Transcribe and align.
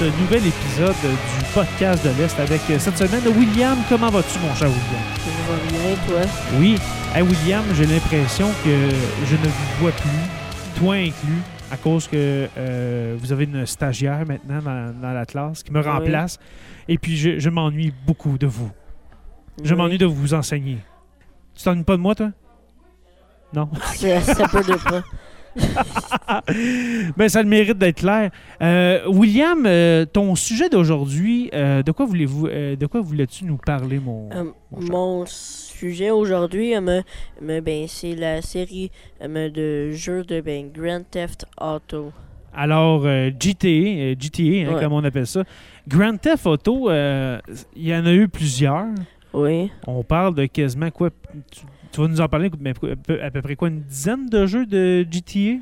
Ce 0.00 0.06
nouvel 0.18 0.46
épisode 0.46 0.94
du 1.02 1.44
podcast 1.52 2.02
de 2.02 2.10
l'Est 2.18 2.40
avec 2.40 2.62
euh, 2.70 2.78
cette 2.78 2.96
semaine 2.96 3.22
William. 3.36 3.76
Comment 3.86 4.08
vas-tu, 4.08 4.38
mon 4.38 4.54
cher 4.54 4.68
William? 4.68 5.04
Ça 5.18 5.30
va 5.52 5.58
bien, 5.68 5.96
toi? 6.08 6.30
Oui. 6.58 6.78
Hey, 7.14 7.20
William, 7.22 7.62
j'ai 7.74 7.84
l'impression 7.84 8.46
que 8.64 8.88
je 9.26 9.36
ne 9.36 9.42
vous 9.44 9.78
vois 9.78 9.90
plus, 9.90 10.80
toi 10.80 10.94
inclus, 10.94 11.42
à 11.70 11.76
cause 11.76 12.08
que 12.08 12.48
euh, 12.56 13.14
vous 13.18 13.30
avez 13.30 13.44
une 13.44 13.66
stagiaire 13.66 14.24
maintenant 14.26 14.62
dans, 14.62 14.98
dans 14.98 15.12
la 15.12 15.26
classe 15.26 15.62
qui 15.62 15.70
me 15.70 15.82
Oui. 15.82 15.86
remplace. 15.86 16.38
Et 16.88 16.96
puis, 16.96 17.18
je, 17.18 17.38
je 17.38 17.50
m'ennuie 17.50 17.92
beaucoup 18.06 18.38
de 18.38 18.46
vous. 18.46 18.70
Je 19.62 19.74
Oui. 19.74 19.78
m'ennuie 19.78 19.98
de 19.98 20.06
vous 20.06 20.32
enseigner. 20.32 20.78
Tu 21.54 21.62
t'ennuies 21.62 21.84
pas 21.84 21.96
de 21.98 22.00
moi, 22.00 22.14
toi? 22.14 22.30
Non? 23.52 23.68
Ça, 23.96 24.20
ça 24.22 24.48
peut 24.48 24.62
de 24.64 24.76
pas. 24.76 25.02
ben, 27.16 27.28
ça 27.28 27.40
a 27.40 27.42
le 27.42 27.48
mérite 27.48 27.78
d'être 27.78 27.98
clair. 27.98 28.30
Euh, 28.62 29.00
William, 29.08 29.64
euh, 29.66 30.04
ton 30.04 30.34
sujet 30.34 30.68
d'aujourd'hui, 30.68 31.50
euh, 31.54 31.82
de 31.82 31.92
quoi 31.92 32.06
voulez-vous, 32.06 32.48
de 32.48 32.86
quoi 32.86 33.00
voulais-tu 33.00 33.44
nous 33.44 33.56
parler, 33.56 33.98
mon, 33.98 34.28
mon 34.72 35.24
sujet 35.26 36.10
aujourd'hui, 36.10 36.74
ben, 37.40 37.84
c'est 37.88 38.14
la 38.14 38.42
série 38.42 38.90
de 39.20 39.90
jeux 39.90 40.24
de 40.24 40.40
ben, 40.40 40.70
Grand 40.72 41.02
Theft 41.08 41.46
Auto. 41.60 42.12
Alors, 42.52 43.02
GTA, 43.02 44.14
GTA 44.18 44.42
hein, 44.42 44.74
Ouais. 44.74 44.80
comme 44.80 44.92
on 44.92 45.04
appelle 45.04 45.26
ça. 45.26 45.44
Grand 45.86 46.16
Theft 46.16 46.46
Auto, 46.46 46.90
il 46.90 47.40
y 47.76 47.94
en 47.94 48.06
a 48.06 48.12
eu 48.12 48.28
plusieurs. 48.28 48.86
Oui. 49.32 49.70
On 49.86 50.02
parle 50.02 50.34
de 50.34 50.46
quasiment 50.46 50.90
quoi? 50.90 51.10
Tu, 51.92 52.00
vas 52.00 52.08
nous 52.08 52.20
en 52.20 52.28
parler, 52.28 52.50
mais 52.60 52.70
à 53.20 53.30
peu, 53.30 53.42
près 53.42 53.56
quoi 53.56 53.68
Une 53.68 53.80
dizaine 53.82 54.28
de 54.28 54.46
jeux 54.46 54.66
de 54.66 55.04
GTA 55.10 55.58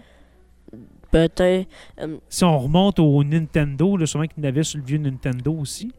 Peut-être. 1.10 1.66
euh, 2.00 2.16
Si 2.28 2.44
on 2.44 2.58
remonte 2.58 2.98
au 2.98 3.24
Nintendo, 3.24 3.96
là, 3.96 4.04
sûrement 4.06 4.26
qu'il 4.26 4.42
y 4.44 4.46
en 4.46 4.48
avait 4.50 4.62
sur 4.62 4.78
le 4.78 4.84
vieux 4.84 4.98
Nintendo 4.98 5.54
aussi. 5.54 5.90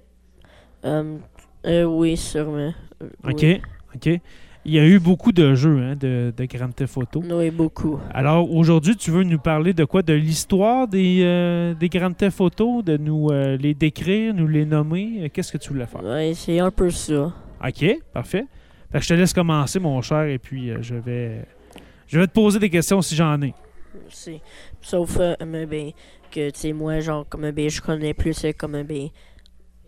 euh, 0.85 1.17
euh, 1.65 1.83
oui, 1.83 2.15
sûrement. 2.15 2.73
Euh, 3.01 3.07
OK. 3.27 3.39
Oui. 3.41 3.61
OK. 3.95 4.21
Il 4.65 4.73
y 4.73 4.79
a 4.79 4.85
eu 4.85 4.99
beaucoup 4.99 5.31
de 5.31 5.55
jeux 5.55 5.79
hein, 5.81 5.95
de, 5.95 6.31
de 6.35 6.45
Grand 6.45 6.69
Theft 6.69 6.95
Auto. 6.97 7.23
Oui, 7.27 7.49
beaucoup. 7.49 7.97
Alors 8.11 8.53
aujourd'hui, 8.53 8.95
tu 8.95 9.09
veux 9.09 9.23
nous 9.23 9.39
parler 9.39 9.73
de 9.73 9.83
quoi? 9.85 10.03
De 10.03 10.13
l'histoire 10.13 10.87
des, 10.87 11.21
euh, 11.23 11.73
des 11.73 11.89
Grand 11.89 12.11
Theft 12.13 12.39
Auto, 12.41 12.81
de 12.83 12.97
nous 12.97 13.29
euh, 13.31 13.57
les 13.57 13.73
décrire, 13.73 14.33
nous 14.33 14.47
les 14.47 14.65
nommer? 14.65 15.29
Qu'est-ce 15.33 15.51
que 15.53 15.57
tu 15.57 15.69
voulais 15.69 15.85
faire? 15.87 16.03
Ouais, 16.03 16.33
c'est 16.35 16.59
un 16.59 16.69
peu 16.71 16.89
ça. 16.91 17.33
OK, 17.65 17.85
parfait. 18.13 18.45
Fait 18.91 18.99
que 18.99 19.03
je 19.03 19.09
te 19.09 19.13
laisse 19.13 19.33
commencer, 19.33 19.79
mon 19.79 20.01
cher, 20.01 20.23
et 20.23 20.39
puis 20.39 20.71
euh, 20.71 20.77
je 20.81 20.95
vais 20.95 21.45
je 22.07 22.19
vais 22.19 22.27
te 22.27 22.33
poser 22.33 22.59
des 22.59 22.69
questions 22.69 23.01
si 23.01 23.15
j'en 23.15 23.39
ai. 23.41 23.53
C'est- 24.09 24.41
Sauf 24.81 25.17
euh, 25.19 25.35
ben, 25.39 25.91
que, 26.31 26.49
tu 26.49 26.59
sais, 26.59 26.73
moi, 26.73 26.99
genre, 26.99 27.27
comme, 27.27 27.49
ben, 27.51 27.69
je 27.69 27.81
connais 27.81 28.13
plus, 28.13 28.45
euh, 28.45 28.51
comme, 28.57 28.81
ben, 28.83 29.09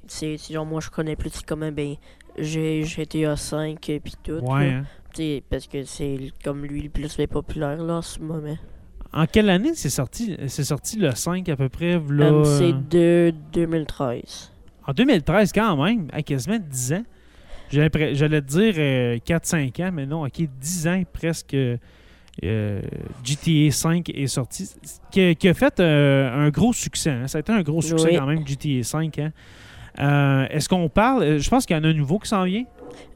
c'est 0.08 0.38
c'est 0.38 0.54
genre, 0.54 0.66
moi, 0.66 0.82
je 0.82 0.90
connais 0.90 1.16
plus, 1.16 1.42
comme, 1.42 1.70
ben, 1.72 1.96
j'ai 2.38 2.84
GTA 2.84 3.36
5 3.36 3.90
et 3.90 4.00
puis 4.00 4.14
tout. 4.24 4.40
Ouais. 4.44 4.70
hein. 4.70 4.84
Tu 5.14 5.22
sais, 5.24 5.44
parce 5.50 5.68
que 5.68 5.84
c'est 5.84 6.32
comme 6.44 6.64
lui 6.66 6.84
le 6.84 6.90
plus 6.90 7.18
populaire 7.28 7.78
là 7.84 7.96
en 7.96 8.02
ce 8.02 8.20
moment. 8.20 8.58
En 9.12 9.26
quelle 9.26 9.50
année 9.50 9.74
c'est 9.76 9.90
sorti 9.90 10.38
C'est 10.48 10.64
sorti 10.64 10.98
le 10.98 11.12
5 11.12 11.50
à 11.50 11.58
peu 11.58 11.68
près 11.68 12.00
là, 12.10 12.26
Euh, 12.32 12.44
c'est 12.46 12.72
euh, 12.72 13.32
de 13.32 13.34
2013. 13.52 14.52
En 14.88 14.94
2013 14.94 15.52
quand 15.52 15.84
même, 15.84 16.08
à 16.14 16.22
quasiment 16.24 16.60
10 16.60 16.94
ans. 16.94 17.04
J'allais 17.72 18.42
te 18.42 18.48
dire 18.48 18.74
4-5 19.26 19.80
ans, 19.84 19.92
mais 19.94 20.06
non, 20.06 20.24
ok, 20.26 20.42
10 20.60 20.88
ans 20.88 21.04
presque. 21.12 21.54
euh, 21.56 22.82
GTA 23.24 23.72
5 23.72 24.10
est 24.10 24.28
sorti, 24.28 24.70
qui 25.12 25.22
a, 25.22 25.36
qui 25.36 25.48
a 25.50 25.54
fait 25.54 25.80
euh, 25.80 26.32
un 26.34 26.50
gros 26.50 26.74
succès. 26.74 27.10
hein. 27.12 27.28
Ça 27.28 27.38
a 27.38 27.42
été 27.42 27.52
un 27.52 27.62
gros 27.62 27.82
succès 27.82 28.08
Oui. 28.12 28.18
quand 28.18 28.26
même, 28.26 28.46
GTA 28.48 28.84
5. 28.84 29.20
hein. 29.20 29.32
Euh, 30.00 30.48
Est-ce 30.50 30.70
qu'on 30.70 30.88
parle 30.90 31.24
euh, 31.24 31.40
Je 31.40 31.50
pense 31.50 31.66
qu'il 31.66 31.76
y 31.76 31.80
en 31.80 31.84
a 31.84 31.88
un 31.88 31.94
nouveau 31.94 32.18
qui 32.20 32.30
s'en 32.30 32.44
vient? 32.46 32.64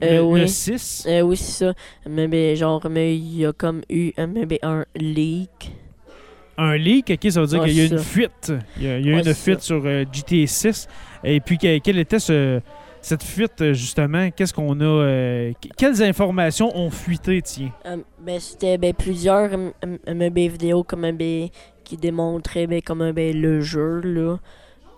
Euh, 0.04 0.18
le, 0.18 0.22
oui. 0.24 0.40
le 0.42 0.48
6. 0.48 1.06
Euh, 1.08 1.22
oui, 1.22 1.38
c'est 1.38 1.66
ça. 1.66 1.74
Mais 2.08 2.56
genre, 2.56 2.86
mais 2.90 3.16
il 3.18 3.38
y 3.38 3.46
a 3.46 3.54
comme 3.54 3.82
eu 3.90 4.12
euh, 4.20 4.28
mais 4.28 4.60
un 4.62 4.86
leak. 4.96 5.72
Un 6.58 6.78
leak, 6.78 7.12
ok, 7.12 7.32
ça 7.32 7.42
veut 7.42 7.48
dire 7.48 7.62
Ouais, 7.62 7.68
qu'il 7.70 7.78
y 7.78 7.82
a 7.82 7.84
eu 7.86 7.88
une 7.92 7.98
ça. 7.98 8.04
fuite. 8.04 8.54
Il 8.78 8.84
y 8.84 8.88
a, 8.88 9.00
il 9.00 9.06
y 9.06 9.10
a 9.10 9.12
eu 9.12 9.16
Ouais, 9.16 9.28
une 9.28 9.34
fuite 9.34 9.62
sur 9.62 9.82
euh, 9.86 10.04
GTA 10.12 10.46
6. 10.48 10.88
Et 11.24 11.40
puis, 11.40 11.58
que- 11.58 11.78
quelle 11.80 12.00
était 12.00 12.20
ce- 12.20 12.60
cette 13.06 13.24
fuite, 13.24 13.62
euh, 13.62 13.74
justement 13.74 14.32
Qu'est-ce 14.32 14.54
qu'on 14.54 14.80
a 14.80 14.84
euh, 14.84 15.54
que- 15.62 15.68
Quelles 15.78 16.02
informations 16.02 16.76
ont 16.76 16.90
fuité, 16.90 17.42
tiens? 17.44 17.72
Euh, 17.86 17.98
ben, 18.20 18.40
c'était 18.40 18.78
ben, 18.78 18.94
plusieurs 18.94 19.50
ben, 19.52 20.30
vidéos 20.34 20.84
comme 20.84 21.12
ben, 21.12 21.50
qui 21.84 21.98
démontraient 21.98 22.66
ben, 22.66 22.82
comme 22.82 23.12
ben, 23.12 23.40
le 23.40 23.62
jeu. 23.62 24.02
là. 24.02 24.38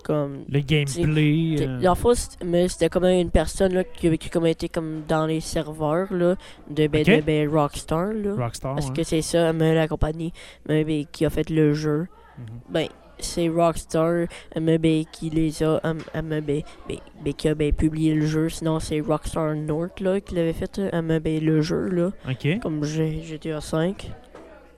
Comme, 0.06 0.46
Le 0.50 0.62
gameplay. 0.62 1.57
Euh, 1.67 1.79
La 1.81 1.94
fois, 1.96 2.13
c'était 2.16 2.88
comme 2.88 3.03
une 3.03 3.29
personne 3.29 3.73
là, 3.73 3.84
qui, 3.84 4.17
qui 4.17 4.29
comme 4.29 4.46
été 4.46 4.69
comme 4.69 5.01
dans 5.06 5.25
les 5.25 5.41
serveurs 5.41 6.13
là, 6.13 6.35
de, 6.69 6.88
ben, 6.88 7.03
de 7.03 7.19
ben, 7.19 7.50
Rockstar. 7.50 8.13
Là. 8.13 8.35
Rockstar. 8.38 8.75
Parce 8.75 8.88
hein. 8.88 8.94
que 8.96 9.03
c'est 9.03 9.22
ça, 9.22 9.51
mais 9.51 9.75
la 9.75 9.90
compagnie 9.90 10.31
mais, 10.66 10.85
ben, 10.85 11.03
qui 11.12 11.25
a 11.25 11.29
fait 11.29 11.50
le 11.50 11.73
jeu. 11.73 12.07
Mhm. 12.38 12.46
Ben, 12.69 12.88
c'est 13.19 13.50
Rockstar 13.50 14.28
mais, 14.59 14.78
ben, 14.78 15.03
qui 15.11 15.29
les 15.29 15.63
a 15.63 15.79
euh, 15.85 15.94
ben, 16.13 17.33
qui 17.35 17.47
a 17.47 17.55
ben, 17.55 17.72
publié 17.73 18.13
le 18.13 18.25
jeu. 18.25 18.50
Sinon, 18.50 18.79
c'est 18.79 19.00
Rockstar 19.00 19.55
North 19.55 20.00
là, 20.01 20.19
qui 20.22 20.35
l'avait 20.35 20.53
fait 20.53 20.79
euh, 20.79 21.01
mais, 21.01 21.19
ben, 21.19 21.44
le 21.44 21.61
jeu. 21.61 21.88
Là, 21.89 22.11
OK. 22.29 22.59
comme 22.61 22.83
GTA 22.83 23.61
5. 23.61 24.11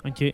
OK. 0.05 0.33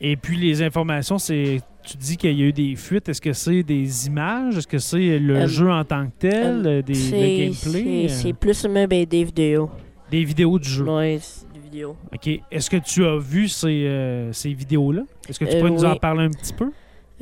Et 0.00 0.16
puis, 0.16 0.36
les 0.36 0.62
informations, 0.62 1.18
c'est. 1.18 1.60
Tu 1.82 1.96
dis 1.98 2.16
qu'il 2.16 2.32
y 2.38 2.42
a 2.42 2.46
eu 2.46 2.52
des 2.52 2.76
fuites. 2.76 3.08
Est-ce 3.10 3.20
que 3.20 3.32
c'est 3.34 3.62
des 3.62 4.06
images? 4.06 4.56
Est-ce 4.56 4.66
que 4.66 4.78
c'est 4.78 5.18
le 5.18 5.36
Euh, 5.36 5.46
jeu 5.46 5.70
en 5.70 5.84
tant 5.84 6.06
que 6.06 6.12
tel 6.18 6.66
euh, 6.66 6.82
des, 6.82 6.94
le 6.94 7.50
gameplay 7.50 8.08
c'est- 8.08 8.32
plus 8.32 8.64
mais, 8.66 8.86
ben, 8.86 9.04
des 9.04 9.22
vidéos. 9.24 9.70
Des 10.10 10.24
vidéos 10.24 10.58
du 10.58 10.68
jeu. 10.68 10.86
C'est 11.20 11.52
des 11.52 11.60
vidéos. 11.60 11.96
OK. 12.12 12.40
Est-ce 12.50 12.70
que 12.70 12.78
tu 12.78 13.04
as 13.04 13.18
vu 13.18 13.48
ces, 13.48 13.84
euh, 13.86 14.32
ces 14.32 14.52
vidéos-là? 14.54 15.02
Est-ce 15.28 15.38
que 15.38 15.44
tu 15.44 15.56
Euh, 15.56 15.60
peux 15.60 15.68
nous 15.68 15.84
en 15.84 15.92
oui. 15.92 15.98
parler 15.98 16.24
un 16.24 16.30
petit 16.30 16.54
peu? 16.54 16.70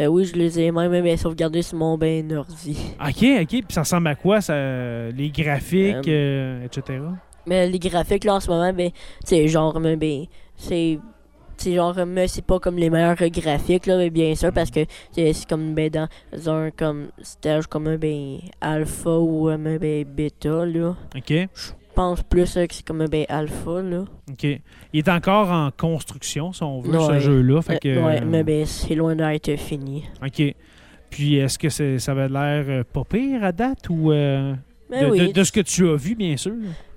Euh, 0.01 0.07
oui, 0.07 0.25
je 0.25 0.35
les 0.35 0.59
ai 0.59 0.73
même 0.73 0.91
ben, 0.91 1.17
sauvegardés 1.17 1.63
sur 1.63 1.77
mon 1.77 1.99
ben 1.99 2.33
ordi. 2.33 2.77
OK, 3.01 3.25
OK. 3.43 3.49
Puis 3.49 3.65
ça 3.69 3.83
ressemble 3.83 4.09
à 4.09 4.15
quoi 4.15 4.41
ça, 4.41 4.55
Les 5.11 5.31
graphiques, 5.31 6.09
euh, 6.09 6.65
etc. 6.65 6.99
Mais 7.47 7.69
les 7.69 7.79
graphiques 7.79 8.25
là 8.25 8.37
en 8.37 8.41
ce 8.41 8.49
moment, 8.49 8.73
ben, 8.73 8.91
c'est 9.25 9.47
genre, 9.49 9.79
mais, 9.81 9.97
ben, 9.97 10.25
c'est. 10.57 10.99
C'est 11.59 11.75
genre, 11.75 11.95
mais 12.07 12.27
c'est 12.27 12.45
pas 12.45 12.59
comme 12.59 12.77
les 12.77 12.91
meilleurs 12.91 13.15
graphiques, 13.15 13.87
là, 13.87 13.97
mais 13.97 14.11
bien 14.11 14.35
sûr, 14.35 14.53
parce 14.53 14.71
que 14.71 14.81
c'est 15.13 15.47
comme 15.49 15.75
ben, 15.75 15.91
dans 15.91 16.09
un 16.51 16.71
comme 16.73 17.11
stage 17.23 17.69
comme 17.69 17.87
un 17.87 17.99
ben, 17.99 18.39
alpha 18.61 19.11
ou 19.19 19.47
un 19.49 19.59
ben, 19.59 20.05
bêta, 20.05 20.67
là. 20.67 20.97
OK. 21.15 21.49
Je 21.93 21.95
pense 21.95 22.23
plus 22.23 22.57
euh, 22.57 22.67
que 22.67 22.75
c'est 22.75 22.87
comme 22.87 23.03
un 23.03 23.07
ben, 23.07 23.27
alpha, 23.29 23.83
là. 23.83 24.05
OK. 24.31 24.45
Il 24.45 24.61
est 24.95 25.09
encore 25.11 25.51
en 25.51 25.71
construction, 25.71 26.51
si 26.55 26.63
on 26.63 26.81
veut, 26.81 26.99
ce 26.99 27.19
jeu-là. 27.19 27.61
Fait 27.61 27.79
que, 27.79 27.89
Euh, 27.89 28.03
ouais, 28.07 28.23
euh, 28.23 28.25
mais 28.27 28.43
ben, 28.43 28.65
c'est 28.65 28.95
loin 28.95 29.15
d'être 29.15 29.57
fini. 29.59 30.05
OK. 30.25 30.43
Puis, 31.11 31.37
est-ce 31.37 31.59
que 31.59 31.69
c'est- 31.69 31.99
ça 31.99 32.13
avait 32.13 32.31
l'air 32.31 32.65
euh, 32.67 32.83
pas 32.91 33.05
pire 33.05 33.45
à 33.45 33.53
date 33.53 33.91
ou. 33.91 34.11
euh, 34.11 34.55
Mais 34.89 35.03
de, 35.03 35.11
oui, 35.11 35.19
de- 35.29 35.33
de 35.33 35.45
ce 35.45 35.53
que 35.53 35.61
tu 35.61 35.87
as 35.87 35.97
vu, 35.97 36.15
bien 36.15 36.35
sûr? 36.39 36.55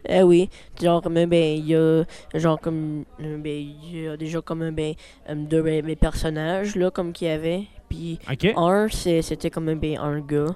Eh 0.08 0.24
oui, 0.24 0.50
genre 0.82 1.02
comme 1.02 1.16
ben 1.26 1.58
il 1.58 1.68
y 1.68 1.76
a 1.76 2.04
genre 2.34 2.62
comme 2.62 3.04
ben 3.20 3.46
il 3.48 4.02
y 4.04 4.08
a 4.08 4.16
déjà 4.16 4.40
comme 4.40 4.70
ben 4.72 4.94
deux 5.36 5.62
ben, 5.62 5.84
ben, 5.86 5.96
personnages 5.98 6.76
là 6.78 6.90
comme 6.92 7.12
qu'il 7.12 7.28
y 7.28 7.32
avait 7.32 7.64
puis 7.90 8.20
un 8.56 8.88
c'est- 8.88 9.24
c'était 9.24 9.50
comme 9.50 9.74
ben 9.74 9.98
un 9.98 10.20
gars 10.20 10.56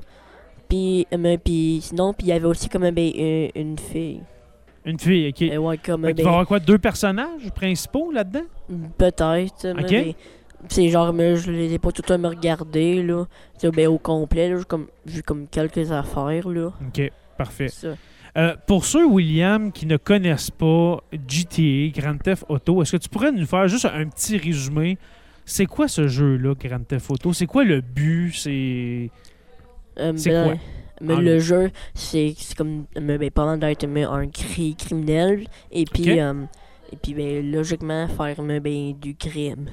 puis 0.70 1.06
euh, 1.14 1.18
ben, 1.18 1.38
puis 1.38 1.80
sinon 1.82 2.14
puis 2.14 2.28
il 2.28 2.30
y 2.30 2.34
avait 2.34 2.46
aussi 2.46 2.70
comme 2.70 2.84
un 2.84 2.92
ben 2.92 3.12
une, 3.14 3.50
une 3.56 3.78
fille 3.80 4.22
Une 4.86 5.00
fille, 5.00 5.30
OK. 5.30 5.60
Ouais 5.60 5.78
comme 5.78 6.04
Fait 6.06 6.12
un 6.12 6.14
qu'il 6.14 6.18
va 6.18 6.22
y 6.22 6.24
ben 6.24 6.28
avoir 6.30 6.48
quoi, 6.48 6.60
deux 6.60 6.78
personnages 6.78 7.50
principaux 7.56 8.12
là-dedans? 8.12 8.46
peut-être 8.98 9.66
mais 9.76 9.84
Ok. 9.84 9.90
ben, 9.90 10.14
c'est 10.68 10.90
genre 10.90 11.12
mais 11.14 11.36
je 11.38 11.52
les 11.52 11.74
ai 11.74 11.80
pas 11.80 11.92
tout 11.92 12.12
à 12.14 12.18
me 12.18 12.28
regarder 12.28 13.02
là 13.04 13.26
ben 13.74 13.88
au 13.88 13.98
complet 13.98 14.50
là 14.50 14.58
j'ai 14.60 14.64
comme 14.66 14.88
vu 15.06 15.24
comme 15.24 15.48
quelques 15.48 15.92
affaires 15.92 16.48
là 16.50 16.72
OK, 16.88 17.12
parfait. 17.38 17.70
ça 17.70 17.90
Euh, 18.38 18.56
pour 18.68 18.86
ceux, 18.86 19.06
William, 19.08 19.72
qui 19.72 19.88
ne 19.88 19.98
connaissent 19.98 20.52
pas 20.52 21.00
GTA, 21.28 22.00
Grand 22.00 22.18
Theft 22.22 22.46
Auto, 22.48 22.82
est-ce 22.84 22.92
que 22.92 22.98
tu 23.02 23.10
pourrais 23.10 23.32
nous 23.32 23.46
faire 23.48 23.68
juste 23.68 23.86
un 23.86 24.06
petit 24.08 24.38
résumé? 24.38 24.98
C'est 25.46 25.66
quoi 25.66 25.88
ce 25.88 26.08
jeu-là, 26.08 26.54
Grand 26.54 26.86
Theft 26.88 27.10
Auto? 27.10 27.34
C'est 27.34 27.48
quoi 27.48 27.64
le 27.64 27.82
but? 27.82 28.32
C'est... 28.36 29.10
Euh, 30.00 30.14
C'est 30.16 30.32
ben, 30.32 30.44
quoi? 30.46 30.58
Mais 31.02 31.16
le 31.16 31.32
gros. 31.34 31.40
jeu, 31.40 31.72
c'est 31.94 32.34
c'est 32.38 32.58
comme 32.58 32.86
ben, 32.96 33.30
pendant 33.32 33.58
d'être 33.58 33.86
un 33.86 34.28
cri 34.28 34.76
criminel 34.76 35.48
et 35.72 35.86
puis 35.86 36.20
euh, 36.20 36.34
et 36.92 36.98
puis 36.98 37.14
ben, 37.14 37.52
logiquement 37.52 38.08
faire 38.08 38.36
ben, 38.42 38.94
du 39.00 39.16
crime. 39.16 39.70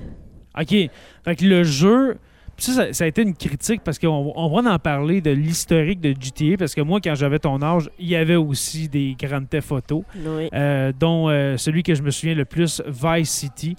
OK. 0.59 0.69
Fait 0.69 1.37
que 1.37 1.45
le 1.45 1.65
jeu... 1.65 2.17
Ça, 2.59 2.73
ça, 2.73 2.93
ça 2.95 3.05
a 3.05 3.07
été 3.07 3.21
une 3.21 3.35
critique 3.35 3.83
parce 3.85 3.99
qu'on 3.99 4.33
on 4.35 4.49
va 4.49 4.73
en 4.73 4.79
parler 4.79 5.21
de 5.21 5.31
l'historique 5.31 6.01
de 6.01 6.15
GTA 6.19 6.57
parce 6.59 6.75
que 6.75 6.81
moi, 6.81 7.01
quand 7.05 7.15
j'avais 7.15 7.39
ton 7.39 7.61
âge, 7.61 7.91
il 7.99 8.09
y 8.09 8.17
avait 8.17 8.37
aussi 8.37 8.89
des 8.89 9.15
Grand 9.21 9.45
Theft 9.45 9.73
Oui. 9.93 10.49
euh, 10.55 10.91
dont 10.99 11.29
euh, 11.29 11.59
celui 11.59 11.83
que 11.83 11.95
je 11.95 12.03
me 12.03 12.11
souviens 12.11 12.35
le 12.35 12.47
plus, 12.47 12.83
Vice 12.87 13.29
City. 13.29 13.77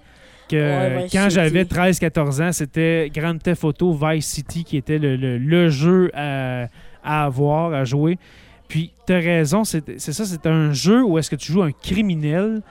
Que 0.48 0.56
Ouais, 0.56 1.04
Vice 1.04 1.12
quand 1.12 1.28
j'avais 1.30 1.64
13-14 1.64 2.42
ans, 2.42 2.52
c'était 2.52 3.12
Grand 3.14 3.38
Theft 3.38 3.64
Auto 3.64 3.94
Vice 3.94 4.26
City 4.28 4.64
qui 4.64 4.78
était 4.78 4.98
le, 5.00 5.16
le- 5.16 5.38
le 5.38 5.70
jeu 5.70 6.10
à, 6.14 6.68
à 7.04 7.26
avoir, 7.26 7.74
à 7.74 7.84
jouer. 7.86 8.18
Puis, 8.68 8.92
tu 9.06 9.14
as 9.14 9.18
raison, 9.20 9.64
c'est 9.64 9.98
ça, 10.00 10.26
c'est 10.26 10.46
un 10.46 10.74
jeu 10.74 11.04
où 11.04 11.18
est-ce 11.18 11.30
que 11.30 11.36
tu 11.38 11.52
joues 11.52 11.64
un 11.64 11.72
criminel. 11.72 12.62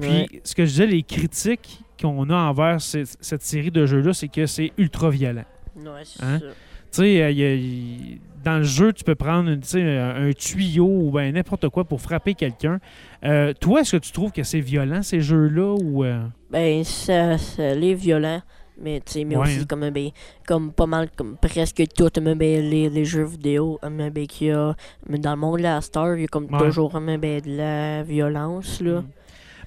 Puis, 0.00 0.40
ce 0.44 0.54
que 0.54 0.64
je 0.64 0.70
disais, 0.70 0.86
les 0.86 1.02
critiques 1.02 1.80
qu'on 2.00 2.30
a 2.30 2.34
envers 2.36 2.80
ce- 2.80 3.04
cette 3.20 3.42
série 3.42 3.70
de 3.70 3.84
jeux-là, 3.84 4.14
c'est 4.14 4.28
que 4.28 4.46
c'est 4.46 4.72
ultra 4.78 5.10
violent. 5.10 5.44
Ouais, 5.76 5.84
c'est 6.04 6.22
Hein? 6.24 6.38
ça. 6.40 6.46
Tu 6.46 6.52
sais, 6.90 8.18
dans 8.44 8.58
le 8.58 8.64
jeu, 8.64 8.92
tu 8.92 9.04
peux 9.04 9.14
prendre 9.14 9.48
une- 9.50 9.88
un, 9.88 10.32
tuyau 10.32 10.86
ou 10.86 11.10
ben 11.10 11.32
n'importe 11.34 11.68
quoi 11.68 11.84
pour 11.84 12.00
frapper 12.00 12.34
quelqu'un. 12.34 12.78
Euh, 13.24 13.52
toi, 13.60 13.80
est-ce 13.80 13.96
que 13.96 14.02
tu 14.02 14.12
trouves 14.12 14.32
que 14.32 14.42
c'est 14.42 14.60
violent, 14.60 15.02
ces 15.02 15.20
jeux-là? 15.20 15.74
ou 15.82 16.04
euh, 16.04 16.22
Ben, 16.50 16.82
ça, 16.84 17.38
ça 17.38 17.74
l'est 17.74 17.94
violent. 17.94 18.42
Mais, 18.80 19.00
tu 19.04 19.24
mais 19.24 19.36
Ouais, 19.36 19.42
aussi, 19.42 19.60
hein. 19.60 19.64
comme, 19.68 19.88
ben, 19.90 20.08
comme 20.46 20.72
pas 20.72 20.86
mal, 20.86 21.08
comme 21.14 21.36
presque 21.36 21.82
tout, 21.94 22.08
ben, 22.20 22.36
les, 22.38 22.88
les 22.88 23.04
jeux 23.04 23.24
vidéo, 23.24 23.78
mais, 23.88 24.10
ben, 24.10 24.26
qu'il 24.26 24.48
y 24.48 24.50
a, 24.50 24.74
mais 25.08 25.18
dans 25.18 25.32
le 25.32 25.36
monde 25.36 25.58
de 25.58 25.62
la 25.64 25.80
star, 25.80 26.16
il 26.16 26.22
y 26.22 26.24
a 26.24 26.26
comme 26.26 26.46
Ouais. 26.52 26.58
toujours, 26.58 26.98
ben, 26.98 27.18
de 27.18 27.56
la 27.56 28.02
violence, 28.02 28.80
là. 28.80 29.04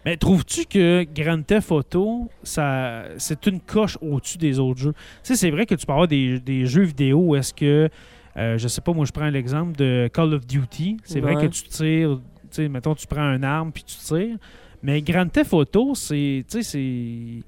Mais 0.04 0.18
trouves-tu 0.18 0.66
que 0.66 1.04
Grand 1.16 1.42
Theft 1.44 1.72
Auto, 1.72 2.28
ça, 2.44 3.06
c'est 3.18 3.48
une 3.48 3.60
coche 3.60 3.98
au-dessus 4.02 4.38
des 4.38 4.60
autres 4.60 4.80
jeux? 4.80 4.94
Tu 4.94 5.00
sais, 5.24 5.36
c'est 5.36 5.50
vrai 5.50 5.66
que 5.66 5.74
tu 5.76 5.86
peux 5.86 5.94
avoir 5.94 6.08
des, 6.08 6.40
des 6.40 6.66
jeux 6.68 6.84
vidéo 6.84 7.20
où 7.20 7.36
est-ce 7.36 7.54
que, 7.54 7.90
euh, 8.38 8.58
je 8.58 8.68
sais 8.68 8.82
pas, 8.82 8.94
moi 8.94 9.06
je 9.06 9.12
prends 9.12 9.30
l'exemple 9.30 9.76
de 9.78 10.10
Call 10.14 10.34
of 10.34 10.46
Duty. 10.46 10.98
C'est 11.04 11.20
vrai 11.22 11.36
que 11.36 11.46
tu 11.48 11.64
tires, 11.64 12.20
tu 12.42 12.48
sais, 12.52 12.68
mettons, 12.70 12.96
tu 12.96 13.08
prends 13.08 13.34
une 13.34 13.44
arme 13.44 13.72
puis 13.72 13.84
tu 13.84 13.96
tires. 13.98 14.38
Mais 14.84 15.02
Grand 15.02 15.28
Theft 15.28 15.54
Auto, 15.54 15.96
c'est, 15.96 16.46
tu 16.50 16.62
sais, 16.62 16.64
c'est... 16.64 17.44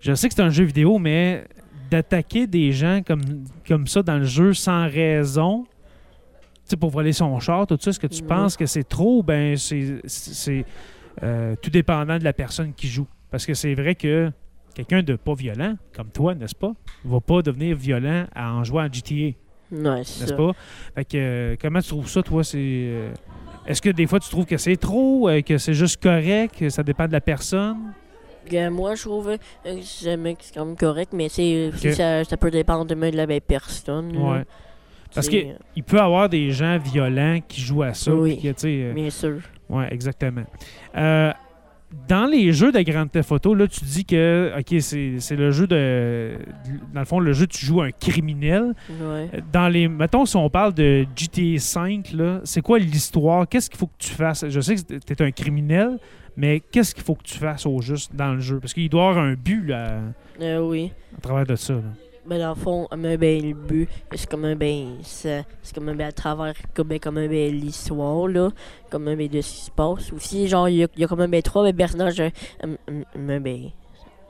Je 0.00 0.14
sais 0.14 0.28
que 0.28 0.34
c'est 0.34 0.42
un 0.42 0.50
jeu 0.50 0.64
vidéo, 0.64 0.98
mais 0.98 1.46
d'attaquer 1.90 2.46
des 2.46 2.72
gens 2.72 3.00
comme, 3.06 3.22
comme 3.66 3.86
ça 3.86 4.02
dans 4.02 4.18
le 4.18 4.24
jeu 4.24 4.52
sans 4.52 4.86
raison, 4.88 5.64
tu 5.64 5.70
sais, 6.64 6.76
pour 6.76 6.90
voler 6.90 7.12
son 7.12 7.38
char, 7.40 7.66
tout 7.66 7.78
ça, 7.80 7.90
est-ce 7.90 8.00
que 8.00 8.06
tu 8.06 8.20
Ouais. 8.22 8.28
penses 8.28 8.56
que 8.56 8.66
c'est 8.66 8.84
trop? 8.84 9.22
Ben, 9.22 9.56
c'est... 9.56 10.00
c'est 10.06 10.64
euh, 11.22 11.54
tout 11.62 11.70
dépendant 11.70 12.18
de 12.18 12.24
la 12.24 12.32
personne 12.32 12.72
qui 12.74 12.88
joue? 12.88 13.06
Parce 13.30 13.46
que 13.46 13.54
c'est 13.54 13.74
vrai 13.74 13.94
que 13.94 14.30
quelqu'un 14.74 15.02
de 15.02 15.14
pas 15.16 15.34
violent, 15.34 15.76
comme 15.94 16.08
toi, 16.08 16.34
n'est-ce 16.34 16.54
pas, 16.56 16.72
va 17.04 17.20
pas 17.20 17.40
devenir 17.40 17.76
violent 17.76 18.26
en 18.34 18.64
jouant 18.64 18.82
à 18.82 18.88
GTA, 18.90 19.30
C'est 19.70 20.20
n'est-ce 20.24 20.32
pas? 20.34 20.52
Fait 20.94 21.04
que, 21.04 21.16
euh, 21.16 21.56
comment 21.60 21.80
tu 21.80 21.88
trouves 21.88 22.08
ça, 22.08 22.22
toi? 22.22 22.44
C'est, 22.44 22.58
euh, 22.60 23.12
est-ce 23.66 23.80
que 23.82 23.90
des 23.90 24.06
fois 24.06 24.20
tu 24.20 24.28
trouves 24.28 24.46
que 24.46 24.56
c'est 24.56 24.76
trop, 24.76 25.28
euh, 25.28 25.40
que 25.42 25.58
c'est 25.58 25.74
juste 25.74 26.02
correct, 26.02 26.56
que 26.58 26.68
ça 26.68 26.82
dépend 26.82 27.06
de 27.06 27.12
la 27.12 27.20
personne? 27.20 27.78
Que 28.50 28.68
moi, 28.68 28.94
je 28.94 29.02
trouve 29.02 29.38
que 29.64 29.70
c'est 29.82 30.18
quand 30.54 30.66
même 30.66 30.76
correct, 30.76 31.12
mais 31.14 31.28
c'est 31.30 31.70
ça, 31.94 32.24
ça 32.24 32.36
peut 32.36 32.50
dépendre 32.50 32.84
de 32.84 32.94
la 33.16 33.26
même 33.26 33.40
personne. 33.40 34.12
là. 34.12 34.20
Ouais. 34.20 34.44
Parce 35.14 35.26
C'est, 35.28 35.32
que- 35.44 35.46
euh, 35.48 35.54
Il 35.76 35.82
peut 35.84 35.96
y 35.96 36.00
avoir 36.00 36.28
des 36.28 36.50
gens 36.50 36.76
violents 36.76 37.38
qui 37.46 37.60
jouent 37.60 37.84
à 37.84 37.94
ça. 37.94 38.12
Oui. 38.12 38.36
que, 38.36 38.92
Bien 38.92 39.10
sûr. 39.10 39.38
Ouais, 39.70 39.86
exactement. 39.92 40.42
Euh, 40.96 41.32
dans 42.08 42.26
les 42.26 42.52
jeux 42.52 42.72
de 42.72 42.80
Grand 42.80 43.06
Theft 43.06 43.32
Auto, 43.32 43.54
là, 43.54 43.66
tu 43.66 43.84
dis 43.84 44.04
que, 44.04 44.52
OK, 44.58 44.80
c'est 44.80 45.36
le 45.36 45.50
jeu 45.50 45.66
de... 45.66 46.36
Dans 46.92 47.00
le 47.00 47.06
fond, 47.06 47.18
le 47.20 47.32
jeu, 47.32 47.46
tu 47.46 47.64
joues 47.64 47.80
un 47.82 47.90
criminel. 47.90 48.74
Ouais. 49.00 49.30
Dans 49.52 49.68
les... 49.68 49.88
Mettons, 49.88 50.26
si 50.26 50.36
on 50.36 50.48
parle 50.50 50.74
de 50.74 51.06
GTA 51.16 51.40
V, 51.84 52.40
c'est 52.44 52.60
quoi 52.60 52.78
l'histoire? 52.78 53.48
Qu'est-ce 53.48 53.70
qu'il 53.70 53.78
faut 53.78 53.86
que 53.86 53.98
tu 53.98 54.10
fasses? 54.10 54.44
Je 54.48 54.60
sais 54.60 54.76
que 54.76 54.80
tu 54.82 55.12
es 55.12 55.22
un 55.22 55.30
criminel, 55.30 55.98
mais 56.36 56.60
qu'est-ce 56.60 56.94
qu'il 56.94 57.04
faut 57.04 57.14
que 57.14 57.22
tu 57.24 57.38
fasses 57.38 57.64
au 57.66 57.80
juste 57.80 58.14
dans 58.14 58.34
le 58.34 58.40
jeu? 58.40 58.58
Parce 58.60 58.74
qu'il 58.74 58.88
doit 58.88 59.04
y 59.04 59.08
avoir 59.08 59.24
un 59.24 59.34
but, 59.34 59.66
là, 59.66 60.00
Euh, 60.40 60.60
oui. 60.60 60.92
à 61.16 61.20
travers 61.20 61.46
de 61.46 61.56
ça. 61.56 61.74
là. 61.74 61.80
Ben, 62.26 62.38
dans 62.38 62.50
le 62.50 62.54
fond, 62.54 62.88
euh, 62.92 63.16
ben, 63.18 63.42
le 63.42 63.54
but, 63.54 63.88
c'est 64.14 64.28
comme 64.28 64.46
un 64.46 64.56
ben, 64.56 64.94
c'est 65.02 65.44
comme 65.74 65.88
un 65.90 65.94
ben, 65.94 66.06
à 66.06 66.12
travers 66.12 66.54
comme, 66.72 66.88
ben, 66.88 66.98
comme 66.98 67.18
un 67.18 67.28
ben, 67.28 67.52
l'histoire, 67.52 68.28
là, 68.28 68.50
comme 68.90 69.08
un 69.08 69.16
ben, 69.16 69.28
de 69.28 69.40
ce 69.42 69.50
qui 69.50 69.60
se 69.66 69.70
passe. 69.70 70.10
Aussi, 70.12 70.48
genre, 70.48 70.68
il 70.68 70.76
y 70.76 70.84
a, 70.84 70.86
il 70.94 71.00
y 71.00 71.04
a 71.04 71.06
comme 71.06 71.20
un 71.20 71.28
ben, 71.28 71.42
trois 71.42 71.64
ben, 71.64 71.76
personnages, 71.76 72.20
euh, 72.20 72.30
um, 72.62 72.76
um, 72.88 73.04
um, 73.14 73.38
ben, 73.40 73.70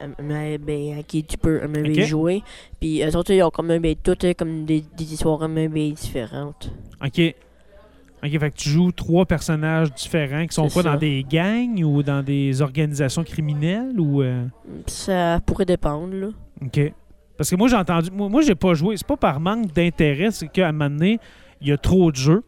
um, 0.00 0.14
um, 0.18 0.56
ben, 0.58 0.98
à 0.98 1.02
qui 1.04 1.22
tu 1.22 1.38
peux 1.38 1.62
um, 1.62 1.72
ben, 1.72 2.00
jouer. 2.00 2.42
Puis, 2.80 3.02
eux 3.02 3.16
autres, 3.16 3.32
ils 3.32 3.42
ont 3.44 3.50
comme 3.50 3.70
un 3.70 3.78
ben, 3.78 3.94
toutes 4.02 4.24
euh, 4.24 4.34
comme 4.34 4.64
des, 4.64 4.84
des 4.96 5.12
histoires 5.14 5.42
um, 5.42 5.54
ben, 5.54 5.92
différentes. 5.92 6.72
OK. 7.04 7.34
OK, 8.24 8.38
fait 8.38 8.50
que 8.50 8.56
tu 8.56 8.70
joues 8.70 8.90
trois 8.90 9.26
personnages 9.26 9.92
différents 9.92 10.46
qui 10.46 10.54
sont 10.54 10.68
quoi, 10.68 10.82
ça. 10.82 10.92
dans 10.92 10.98
des 10.98 11.24
gangs 11.28 11.84
ou 11.84 12.02
dans 12.02 12.22
des 12.24 12.62
organisations 12.62 13.22
criminelles 13.22 14.00
ou... 14.00 14.22
euh? 14.22 14.46
Ça 14.86 15.40
pourrait 15.44 15.66
dépendre, 15.66 16.14
là. 16.14 16.28
OK. 16.62 16.92
Parce 17.36 17.50
que 17.50 17.56
moi, 17.56 17.68
j'ai 17.68 17.76
entendu. 17.76 18.10
Moi, 18.12 18.28
moi 18.28 18.42
j'ai 18.42 18.54
pas 18.54 18.74
joué. 18.74 18.96
C'est 18.96 19.06
pas 19.06 19.16
par 19.16 19.40
manque 19.40 19.72
d'intérêt, 19.72 20.30
c'est 20.30 20.48
qu'à 20.48 20.68
un 20.68 20.72
moment 20.72 20.90
donné, 20.90 21.18
il 21.60 21.68
y 21.68 21.72
a 21.72 21.76
trop 21.78 22.10
de 22.12 22.16
jeux. 22.16 22.42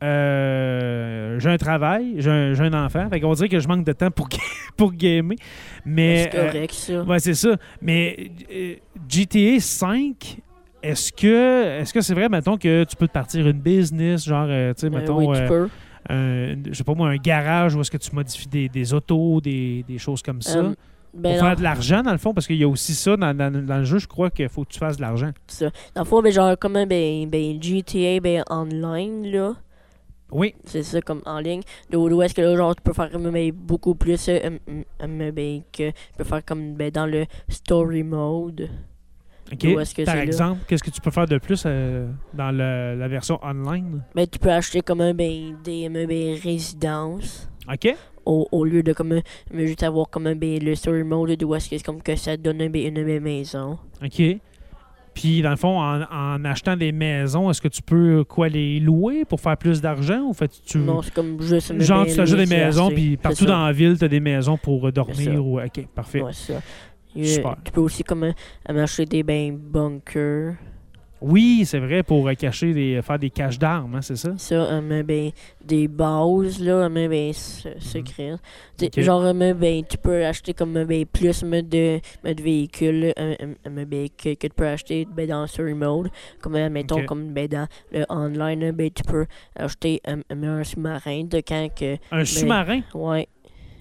Euh, 0.00 1.40
j'ai 1.40 1.50
un 1.50 1.56
travail, 1.56 2.14
j'ai 2.18 2.30
un, 2.30 2.54
j'ai 2.54 2.62
un 2.64 2.84
enfant. 2.84 3.08
Fait 3.10 3.20
qu'on 3.20 3.32
dirait 3.34 3.48
que 3.48 3.58
je 3.58 3.66
manque 3.68 3.84
de 3.84 3.92
temps 3.92 4.10
pour, 4.10 4.28
pour 4.76 4.92
gamer. 4.92 5.36
Mais. 5.84 6.28
c'est 6.32 6.38
correct, 6.38 6.72
ça. 6.72 6.92
euh, 6.92 7.04
ouais, 7.04 7.18
c'est 7.18 7.34
ça. 7.34 7.56
Mais 7.82 8.30
euh, 8.52 8.74
GTA 9.08 9.58
5, 9.60 10.38
est-ce 10.82 11.12
que 11.12 11.80
est-ce 11.80 11.92
que 11.92 12.00
c'est 12.00 12.14
vrai, 12.14 12.28
mettons, 12.28 12.56
que 12.56 12.84
tu 12.84 12.96
peux 12.96 13.08
te 13.08 13.12
partir 13.12 13.46
une 13.48 13.60
business, 13.60 14.24
genre, 14.24 14.46
euh, 14.48 14.72
tu 14.74 14.82
sais, 14.82 14.86
Euh, 14.86 14.90
mettons, 14.90 15.18
oui, 15.18 15.36
tu 15.36 15.42
euh, 15.42 15.48
peux. 15.48 15.68
un- 16.08 16.54
je 16.70 16.74
sais 16.74 16.84
pas 16.84 16.94
moi, 16.94 17.08
un 17.08 17.16
garage 17.16 17.74
où 17.74 17.80
est-ce 17.80 17.90
que 17.90 17.96
tu 17.96 18.14
modifies 18.14 18.48
des, 18.48 18.68
des 18.68 18.94
autos, 18.94 19.40
des, 19.40 19.84
des 19.86 19.98
choses 19.98 20.22
comme 20.22 20.42
ça? 20.42 20.58
Euh, 20.58 20.74
ben, 21.18 21.32
pour 21.34 21.42
non. 21.42 21.48
faire 21.48 21.56
de 21.56 21.62
l'argent, 21.62 22.02
dans 22.02 22.12
le 22.12 22.18
fond, 22.18 22.32
parce 22.34 22.46
qu'il 22.46 22.56
y 22.56 22.64
a 22.64 22.68
aussi 22.68 22.94
ça 22.94 23.16
dans, 23.16 23.36
dans- 23.36 23.50
dans 23.64 23.78
le 23.78 23.84
jeu, 23.84 23.98
je 23.98 24.06
crois 24.06 24.30
qu'il 24.30 24.48
faut 24.48 24.64
que 24.64 24.70
tu 24.70 24.78
fasses 24.78 24.96
de 24.96 25.02
l'argent. 25.02 25.30
ça. 25.46 25.70
Dans 25.94 26.02
le 26.02 26.06
fond, 26.06 26.22
ben, 26.22 26.32
genre, 26.32 26.58
comme 26.58 26.76
un 26.76 26.86
ben, 26.86 27.28
ben, 27.28 27.62
GTA 27.62 28.20
ben, 28.20 28.42
online, 28.50 29.30
là. 29.30 29.54
Oui. 30.30 30.54
C'est 30.64 30.82
ça, 30.82 31.00
comme 31.00 31.22
en 31.24 31.38
ligne. 31.38 31.62
D'où 31.90 32.20
est-ce 32.22 32.34
que 32.34 32.42
là, 32.42 32.54
genre, 32.54 32.76
tu 32.76 32.82
peux 32.82 32.92
faire 32.92 33.10
ben, 33.18 33.50
beaucoup 33.52 33.94
plus 33.94 34.28
euh, 34.28 34.58
euh, 34.68 35.32
ben, 35.32 35.62
que 35.72 35.88
tu 35.90 35.94
peux 36.18 36.24
faire 36.24 36.44
comme 36.44 36.74
ben, 36.74 36.90
dans 36.90 37.06
le 37.06 37.24
story 37.48 38.02
mode. 38.02 38.68
OK. 39.50 39.64
Où 39.64 39.80
est-ce 39.80 39.94
que 39.94 40.02
Par 40.04 40.16
exemple, 40.16 40.60
qu'est-ce 40.68 40.82
que 40.82 40.90
tu 40.90 41.00
peux 41.00 41.10
faire 41.10 41.24
de 41.26 41.38
plus 41.38 41.62
euh, 41.64 42.06
dans 42.34 42.50
le- 42.50 42.98
la 42.98 43.08
version 43.08 43.38
online? 43.42 44.02
Ben, 44.14 44.26
tu 44.26 44.38
peux 44.38 44.50
acheter 44.52 44.82
comme 44.82 45.00
un 45.00 45.14
ben, 45.14 45.56
des 45.64 45.88
ben, 45.88 46.36
résidences. 46.42 47.48
OK. 47.72 47.94
Au, 48.28 48.46
au 48.52 48.64
lieu 48.64 48.82
de 48.82 48.92
comme 48.92 49.20
mais 49.54 49.66
juste 49.66 49.82
avoir 49.82 50.10
comme 50.10 50.26
un 50.26 50.34
le 50.34 50.74
story 50.74 51.02
mode 51.02 51.30
d'où 51.38 51.54
est-ce 51.54 51.70
que 51.70 51.78
c'est 51.78 51.84
comme 51.84 52.02
que 52.02 52.14
ça 52.14 52.36
donne 52.36 52.60
un 52.60 52.72
une 52.72 53.20
maison. 53.20 53.78
OK. 54.04 54.22
Puis, 55.14 55.42
dans 55.42 55.50
le 55.50 55.56
fond, 55.56 55.80
en, 55.80 56.02
en 56.02 56.44
achetant 56.44 56.76
des 56.76 56.92
maisons, 56.92 57.50
est-ce 57.50 57.60
que 57.60 57.66
tu 57.66 57.82
peux, 57.82 58.22
quoi, 58.22 58.48
les 58.48 58.78
louer 58.78 59.24
pour 59.24 59.40
faire 59.40 59.56
plus 59.56 59.80
d'argent? 59.80 60.20
Ou 60.28 60.32
fait 60.32 60.48
tu... 60.64 60.78
Non, 60.78 61.02
c'est 61.02 61.12
comme 61.12 61.40
juste 61.42 61.80
Genre, 61.80 62.06
tu 62.06 62.14
t'achètes 62.14 62.36
des 62.36 62.46
maisons, 62.46 62.88
puis 62.90 63.16
partout 63.16 63.44
dans 63.44 63.64
la 63.64 63.72
ville, 63.72 63.98
tu 63.98 64.04
as 64.04 64.08
des 64.08 64.20
maisons 64.20 64.56
pour 64.56 64.86
euh, 64.86 64.92
dormir. 64.92 65.44
Ou... 65.44 65.60
OK, 65.60 65.86
parfait. 65.92 66.22
Ouais, 66.22 66.32
ça. 66.32 66.60
Super. 67.16 67.56
Tu 67.64 67.72
peux 67.72 67.80
aussi 67.80 68.04
comme 68.04 68.24
euh, 68.24 68.32
acheter 68.68 69.06
des 69.06 69.24
ben, 69.24 69.56
bunkers. 69.56 70.54
Oui, 71.20 71.64
c'est 71.64 71.80
vrai, 71.80 72.02
pour 72.04 72.28
euh, 72.28 72.34
cacher, 72.34 72.72
des, 72.72 73.00
faire 73.02 73.18
des 73.18 73.30
caches 73.30 73.58
d'armes, 73.58 73.96
hein, 73.96 74.02
c'est 74.02 74.16
ça? 74.16 74.30
Ça, 74.36 74.54
euh, 74.54 74.80
mais 74.80 75.02
ben, 75.02 75.30
des 75.64 75.88
bases, 75.88 76.60
là, 76.60 76.84
euh, 76.84 76.88
mais 76.88 77.08
ben, 77.08 77.32
se- 77.32 77.68
secrètes. 77.80 78.38
Tu 78.76 78.84
sais, 78.84 78.86
Ok. 78.86 79.00
Genre, 79.00 79.24
euh, 79.24 79.32
mais 79.34 79.52
ben, 79.52 79.82
tu 79.88 79.98
peux 79.98 80.24
acheter 80.24 80.54
comme 80.54 80.76
euh, 80.76 80.84
ben, 80.84 81.04
plus 81.04 81.42
mais, 81.42 81.62
de, 81.62 82.00
mais, 82.22 82.34
de 82.34 82.42
véhicules 82.42 83.12
euh, 83.18 83.34
euh, 83.42 83.54
mais, 83.68 83.84
ben, 83.84 84.08
que, 84.16 84.34
que 84.34 84.46
tu 84.46 84.54
peux 84.54 84.66
acheter 84.68 85.06
ben, 85.10 85.28
dans 85.28 85.46
Story 85.48 85.74
Mode. 85.74 86.10
Comme, 86.40 86.54
euh, 86.54 86.70
mettons, 86.70 87.04
comme 87.04 87.32
ben, 87.32 87.48
dans 87.48 87.66
le 87.92 88.04
online, 88.08 88.62
euh, 88.62 88.72
ben, 88.72 88.88
tu 88.90 89.02
peux 89.02 89.26
acheter 89.56 90.00
euh, 90.08 90.16
euh, 90.32 90.60
un 90.60 90.64
sous-marin 90.64 91.24
de 91.24 91.38
quand 91.38 91.68
que. 91.74 91.96
Un 92.12 92.24
sous-marin? 92.24 92.80
Ouais, 92.94 93.26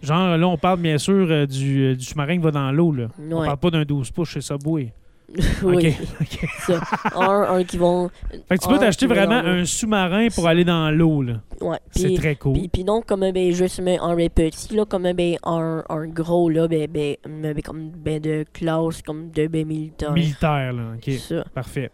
Genre, 0.02 0.38
là, 0.38 0.48
on 0.48 0.58
parle 0.58 0.80
bien 0.80 0.98
sûr 0.98 1.28
euh, 1.30 1.46
du, 1.46 1.84
euh, 1.84 1.96
du 1.96 2.04
sous-marin 2.06 2.38
qui 2.38 2.44
va 2.44 2.52
dans 2.52 2.72
l'eau, 2.72 2.92
là. 2.92 3.08
On 3.20 3.40
ouais. 3.40 3.46
parle 3.46 3.58
pas 3.58 3.72
d'un 3.72 3.84
12 3.84 4.12
pouces 4.12 4.30
chez 4.30 4.42
Subway. 4.42 4.94
Oui. 5.64 5.90
OK. 5.90 5.96
OK. 6.22 6.50
ça. 6.60 6.80
un, 7.16 7.58
un 7.58 7.64
qui 7.64 7.78
vont. 7.78 8.10
Fait 8.48 8.58
que 8.58 8.64
tu 8.64 8.70
peux 8.70 8.78
t'acheter 8.80 9.08
vraiment 9.08 9.36
un 9.36 9.66
sous-marin 9.66 10.28
pour 10.34 10.48
aller 10.48 10.64
dans 10.64 10.90
l'eau, 10.92 11.22
là. 11.22 11.42
Ouais. 11.60 11.78
C'est 11.92 12.14
très 12.16 12.36
cool. 12.36 12.58
Puis, 12.72 12.84
non, 12.84 13.02
comme 13.02 13.30
ben, 13.32 13.52
juste 13.52 13.82
mais, 13.82 13.98
un 14.00 14.16
ben, 14.16 14.30
petit, 14.30 14.76
là, 14.76 14.86
comme 14.86 15.12
ben, 15.12 15.36
un, 15.44 15.84
un 15.90 16.08
gros, 16.08 16.50
là, 16.50 16.68
ben, 16.68 16.88
ben, 16.90 17.16
ben, 17.28 17.54
ben, 17.54 17.62
comme 17.62 17.90
ben, 17.92 18.22
de 18.22 18.46
classe, 18.54 19.02
comme 19.02 19.32
de 19.32 19.48
ben, 19.48 19.66
militaire. 19.66 20.14
Militaire, 20.14 20.74
là. 20.74 20.94
OK. 20.96 21.14
Ça. 21.16 21.44
Parfait. 21.54 21.92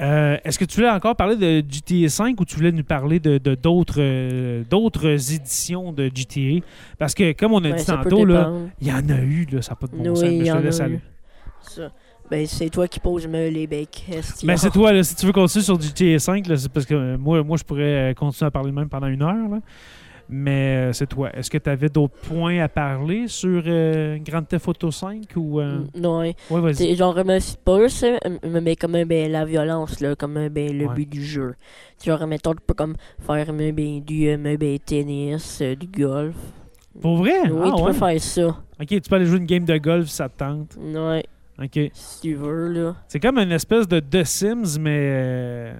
Euh, 0.00 0.36
Est-ce 0.44 0.58
que 0.60 0.64
tu 0.64 0.76
voulais 0.76 0.90
encore 0.90 1.16
parler 1.16 1.34
de 1.36 1.64
GTA 1.68 2.08
5 2.08 2.40
ou 2.40 2.44
tu 2.44 2.54
voulais 2.54 2.70
nous 2.70 2.84
parler 2.84 3.18
de 3.18 3.38
d'autres 3.56 3.96
euh, 3.98 4.62
d'autres 4.70 5.08
éditions 5.34 5.92
de 5.92 6.08
GTA? 6.14 6.64
Parce 6.98 7.14
que, 7.14 7.32
comme 7.32 7.52
on 7.52 7.64
a 7.64 7.70
Ouais, 7.70 7.74
dit 7.76 7.84
tantôt, 7.84 8.24
il 8.80 8.86
y 8.86 8.92
en 8.92 9.08
a 9.08 9.20
eu, 9.20 9.46
là, 9.50 9.60
ça 9.62 9.72
n'a 9.72 9.76
pas 9.76 9.86
de 9.88 9.96
bon 9.96 10.10
Oui, 10.10 10.16
sens. 10.16 10.22
mais 10.24 10.44
je 10.44 10.52
te 10.52 10.58
laisse 10.58 10.80
a 10.80 10.84
aller. 10.84 10.94
eu. 10.94 11.00
Ça. 11.62 11.90
Ben, 12.30 12.46
c'est 12.46 12.68
toi 12.68 12.86
qui 12.86 13.00
poses 13.00 13.26
me 13.26 13.48
les 13.48 13.66
ben, 13.66 13.86
questions. 13.86 14.46
Mais 14.46 14.56
c'est 14.56 14.70
toi, 14.70 14.92
là, 14.92 15.02
si 15.02 15.14
tu 15.16 15.24
veux 15.26 15.32
continuer 15.32 15.64
sur 15.64 15.80
GTA 15.80 16.18
5, 16.18 16.46
là, 16.46 16.56
c'est 16.56 16.68
parce 16.70 16.84
que 16.84 16.94
euh, 16.94 17.18
moi, 17.18 17.42
moi, 17.42 17.56
je 17.56 17.64
pourrais 17.64 18.10
euh, 18.10 18.14
continuer 18.14 18.48
à 18.48 18.50
parler 18.50 18.70
même 18.72 18.88
pendant 18.88 19.06
une 19.06 19.22
heure. 19.22 19.48
là. 19.48 19.60
Mais 20.30 20.76
euh, 20.76 20.92
c'est 20.92 21.06
toi. 21.06 21.30
Est-ce 21.34 21.50
que 21.50 21.56
tu 21.56 21.70
avais 21.70 21.88
d'autres 21.88 22.18
points 22.28 22.60
à 22.62 22.68
parler 22.68 23.28
sur 23.28 23.62
euh, 23.66 24.18
Grand 24.18 24.42
Theft 24.42 24.68
Auto 24.68 24.90
5 24.90 25.24
ou. 25.36 25.58
Non, 25.94 26.18
ouais. 26.18 26.36
Vas-y. 26.50 26.94
Genre, 26.96 27.18
pas 27.64 27.88
ça, 27.88 28.18
mais 28.44 28.76
comme 28.76 29.02
ben, 29.04 29.32
la 29.32 29.46
violence, 29.46 30.00
là, 30.00 30.14
comme 30.14 30.48
ben, 30.48 30.76
le 30.76 30.86
Ouais. 30.86 30.94
but 30.94 31.08
du 31.08 31.24
jeu. 31.24 31.54
Tu 31.98 32.10
genre, 32.10 32.26
mettons, 32.26 32.52
tu 32.52 32.60
peux 32.66 32.74
comme 32.74 32.96
faire 33.26 33.54
ben, 33.54 34.02
du 34.04 34.36
ben, 34.36 34.78
tennis, 34.84 35.62
du 35.62 35.86
golf. 35.86 36.36
Pour 37.00 37.16
vrai? 37.18 37.50
Oui, 37.50 37.60
ah, 37.64 37.72
tu 37.74 37.82
ouais. 37.82 37.86
peux 37.88 37.92
faire 37.94 38.20
ça. 38.20 38.46
Ok, 38.80 38.88
tu 38.88 39.00
peux 39.00 39.16
aller 39.16 39.26
jouer 39.26 39.38
une 39.38 39.46
game 39.46 39.64
de 39.64 39.78
golf 39.78 40.08
ça 40.08 40.28
te 40.28 40.38
tente. 40.38 40.76
Ouais, 40.76 41.24
Ok. 41.60 41.90
si 41.92 42.20
tu 42.20 42.34
veux, 42.34 42.68
là. 42.68 42.96
C'est 43.08 43.18
comme 43.20 43.38
une 43.38 43.52
espèce 43.52 43.88
de 43.88 43.98
The 44.00 44.22
Sims, 44.24 44.78
mais 44.80 44.98
euh, 45.00 45.74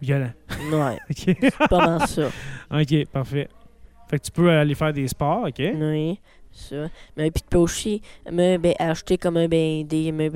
violent. 0.00 0.30
Ouais, 0.72 0.98
Ok. 1.10 1.36
c'est 1.40 1.68
pas 1.68 1.86
mal 1.98 2.06
ça. 2.08 2.28
ok, 2.70 3.06
parfait. 3.12 3.48
Fait 4.08 4.18
que 4.18 4.24
tu 4.24 4.30
peux 4.30 4.50
aller 4.50 4.74
faire 4.74 4.92
des 4.92 5.08
sports, 5.08 5.44
ok? 5.48 5.60
Oui, 5.74 6.20
ça. 6.52 6.86
Mais 7.16 7.30
puis 7.30 7.42
tu 7.42 7.48
peux 7.50 7.58
aussi 7.58 8.00
me, 8.30 8.56
ben, 8.58 8.74
acheter 8.78 9.18
comme 9.18 9.36
un 9.36 9.48
ben, 9.48 9.86
des 9.86 10.12
me, 10.12 10.28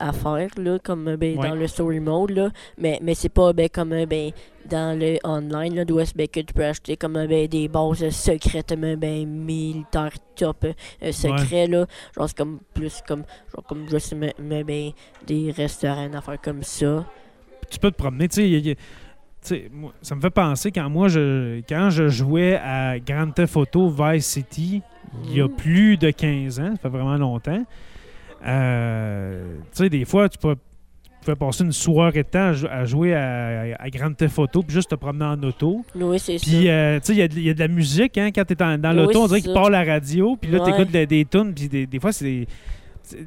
ben, 0.00 0.08
affaires 0.08 0.48
là, 0.58 0.78
comme 0.82 1.16
ben, 1.16 1.38
Ouais. 1.38 1.48
dans 1.48 1.54
le 1.54 1.66
story 1.66 2.00
mode 2.00 2.30
là. 2.30 2.50
Mais, 2.78 2.98
mais 3.02 3.14
c'est 3.14 3.28
pas 3.28 3.52
ben, 3.52 3.68
comme 3.68 3.90
ben, 4.06 4.30
dans 4.68 4.98
le 4.98 5.18
online 5.24 5.74
là, 5.74 5.84
d'où 5.84 6.00
est-ce 6.00 6.14
ben, 6.14 6.26
que 6.28 6.40
tu 6.40 6.52
peux 6.54 6.64
acheter 6.64 6.96
comme 6.96 7.14
ben, 7.26 7.46
des 7.48 7.68
bases 7.68 8.08
secrètes, 8.10 8.74
ben, 8.78 9.26
militaires 9.26 10.12
top 10.36 10.64
euh, 11.02 11.12
secrets 11.12 11.66
là. 11.66 11.86
Genre 12.16 12.28
c'est 12.28 12.36
comme 12.36 12.60
plus 12.72 13.02
comme 13.06 13.24
genre 13.54 13.64
comme 13.66 13.88
juste 13.88 14.14
me, 14.14 14.62
ben, 14.62 14.90
des 15.26 15.50
restaurants, 15.50 16.08
des 16.08 16.16
affaires 16.16 16.40
comme 16.40 16.62
ça. 16.62 17.04
tu 17.70 17.78
peux 17.78 17.90
te 17.90 17.96
promener. 17.96 18.28
Tu 18.28 18.36
sais, 18.36 18.48
il 18.48 18.52
y 18.52 18.56
a- 18.56 18.58
il 18.58 18.66
y 18.66 18.70
a- 18.70 18.74
tu 18.74 18.80
sais, 19.42 19.70
moi, 19.72 19.92
ça 20.00 20.14
me 20.14 20.20
fait 20.20 20.30
penser 20.30 20.70
quand 20.72 20.88
moi, 20.88 21.08
je, 21.08 21.60
quand 21.68 21.90
je 21.90 22.08
jouais 22.08 22.56
à 22.56 22.98
Grand 22.98 23.30
Theft 23.30 23.56
Auto 23.56 23.88
Vice 23.90 24.26
City, 24.26 24.80
il 25.24 25.34
y 25.36 25.40
a 25.40 25.44
Mhm. 25.48 25.54
plus 25.54 25.96
de 25.98 26.10
15 26.10 26.60
ans, 26.60 26.70
ça 26.74 26.78
fait 26.82 26.88
vraiment 26.88 27.16
longtemps. 27.16 27.62
Euh, 28.46 29.56
tu 29.72 29.78
sais, 29.84 29.88
des 29.88 30.04
fois, 30.04 30.28
tu 30.28 30.38
peux- 30.38 30.54
tu 30.54 31.20
pouvais 31.30 31.36
passer 31.36 31.64
une 31.64 31.72
soirée 31.72 32.22
de 32.22 32.28
temps 32.28 32.48
à, 32.48 32.52
jou- 32.52 32.66
à 32.70 32.84
jouer 32.84 33.14
à, 33.14 33.76
à 33.78 33.88
Grand 33.90 34.12
Theft 34.12 34.38
Auto, 34.38 34.62
puis 34.62 34.74
juste 34.74 34.90
te 34.90 34.94
promener 34.94 35.24
en 35.24 35.42
auto. 35.42 35.82
Oui, 35.94 36.18
c'est 36.18 36.36
ça. 36.38 36.44
Puis, 36.46 36.68
euh, 36.68 37.00
tu 37.00 37.06
sais, 37.06 37.12
il 37.14 37.18
y 37.18 37.22
a 37.22 37.28
de- 37.28 37.34
il 37.38 37.42
y, 37.44 37.50
a 37.50 37.54
de 37.54 37.60
la 37.60 37.68
musique 37.68 38.18
hein, 38.18 38.28
quand 38.34 38.44
tu 38.44 38.52
es 38.52 38.56
dans, 38.56 38.78
dans 38.80 38.90
Oui, 38.90 38.96
l'auto, 38.96 39.22
on 39.22 39.26
dirait 39.28 39.40
qu'il 39.40 39.54
part 39.54 39.70
la 39.70 39.84
radio, 39.84 40.36
puis 40.38 40.50
là, 40.50 40.58
Ouais. 40.62 40.70
tu 40.70 40.78
écoutes 40.78 40.92
des, 40.92 41.06
des 41.06 41.24
tunes, 41.24 41.54
puis 41.54 41.68
des, 41.68 41.86
des 41.86 41.98
fois, 41.98 42.12
c'est 42.12 42.46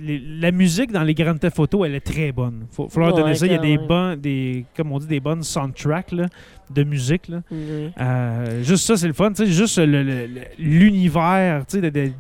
la 0.02 0.52
musique 0.52 0.92
dans 0.92 1.04
les 1.04 1.14
Grand 1.14 1.38
Theft 1.38 1.60
Auto, 1.60 1.86
elle 1.86 1.96
est 1.96 2.00
très 2.00 2.32
bonne. 2.32 2.66
Faut, 2.72 2.90
faut 2.90 3.00
leur 3.00 3.14
Ouais, 3.16 3.22
donner 3.22 3.36
ça. 3.36 3.46
Il 3.46 3.52
y 3.52 3.56
a 3.56 3.60
des 3.60 3.78
bons, 3.78 4.16
des, 4.20 4.66
comme 4.76 4.92
on 4.92 4.98
dit, 5.00 5.06
des 5.08 5.20
bonnes 5.20 5.44
soundtracks 5.44 6.12
là, 6.12 6.26
de 6.70 6.84
musique. 6.84 7.28
Là. 7.30 7.42
Oui. 7.52 7.92
Euh, 8.00 8.64
juste 8.64 8.86
ça, 8.86 8.98
c'est 8.98 9.08
le 9.08 9.14
fun. 9.14 9.30
tu 9.32 9.46
sais, 9.46 9.52
Juste 9.52 9.78
l'univers 10.58 11.66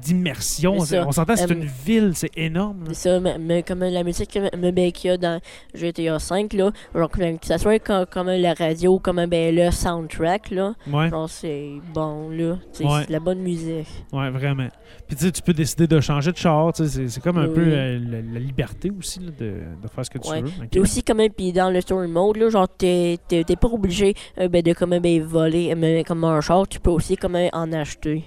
d'immersion. 0.02 0.76
On 0.78 1.12
s'entend, 1.12 1.36
c'est 1.36 1.52
une 1.52 1.66
ville, 1.86 2.12
c'est 2.16 2.32
énorme. 2.38 2.86
C'est 2.90 3.10
ça, 3.10 3.20
mais, 3.20 3.38
mais 3.38 3.64
comme 3.64 3.80
la 3.80 4.04
musique 4.04 4.38
ben, 4.58 4.92
qu'il 4.92 5.10
y 5.10 5.14
a 5.14 5.18
dans 5.18 5.40
GTA 5.74 6.18
V, 6.18 6.48
là, 6.54 6.72
genre, 6.96 7.10
que 7.12 7.46
ça 7.46 7.58
soit 7.58 7.80
comme, 7.80 8.06
comme 8.06 8.28
la 8.30 8.54
radio, 8.54 9.00
comme 9.00 9.26
ben, 9.26 9.56
le 9.56 9.72
soundtrack, 9.72 10.52
là, 10.52 10.74
Ouais, 10.92 11.10
c'est 11.28 11.72
bon, 11.94 12.30
là. 12.30 12.58
C'est 12.72 12.84
Ouais. 12.86 13.02
c'est 13.02 13.08
de 13.08 13.12
la 13.14 13.20
bonne 13.20 13.40
musique. 13.40 13.88
ouais, 14.14 14.30
vraiment. 14.30 14.68
Puis 15.08 15.32
tu 15.32 15.42
peux 15.42 15.54
décider 15.54 15.88
de 15.88 16.00
changer 16.00 16.32
de 16.32 16.38
char. 16.38 16.72
C'est 16.76 17.22
comme 17.22 17.38
un 17.38 17.48
Oui. 17.48 17.54
peu 17.56 17.62
euh, 17.66 18.00
la, 18.00 18.22
la 18.34 18.40
liberté 18.40 18.92
aussi 18.98 19.20
là, 19.20 19.32
de, 19.38 19.46
de 19.82 19.88
faire 19.94 20.06
ce 20.06 20.10
que 20.10 20.18
tu 20.20 20.30
Ouais. 20.30 20.42
veux. 20.42 20.48
Ok. 20.48 20.70
Puis 20.72 20.80
aussi, 20.80 21.04
comme 21.04 21.22
puis 21.36 21.52
dans 21.52 21.70
le 21.70 21.82
story 21.82 22.08
mode, 22.08 22.38
là, 22.38 22.50
genre, 22.50 22.68
t'es 22.70 23.18
pas 23.60 23.68
obligé 23.68 24.14
euh, 24.40 24.48
ben, 24.48 24.62
de 24.62 24.74
comme, 24.74 24.98
ben, 25.00 25.24
voler 25.24 25.74
euh, 25.76 26.04
comme 26.04 26.24
un 26.24 26.42
char, 26.42 26.68
tu 26.68 26.80
peux 26.80 26.92
aussi 26.92 27.16
comme 27.18 27.36
en 27.36 27.74
acheter. 27.74 28.24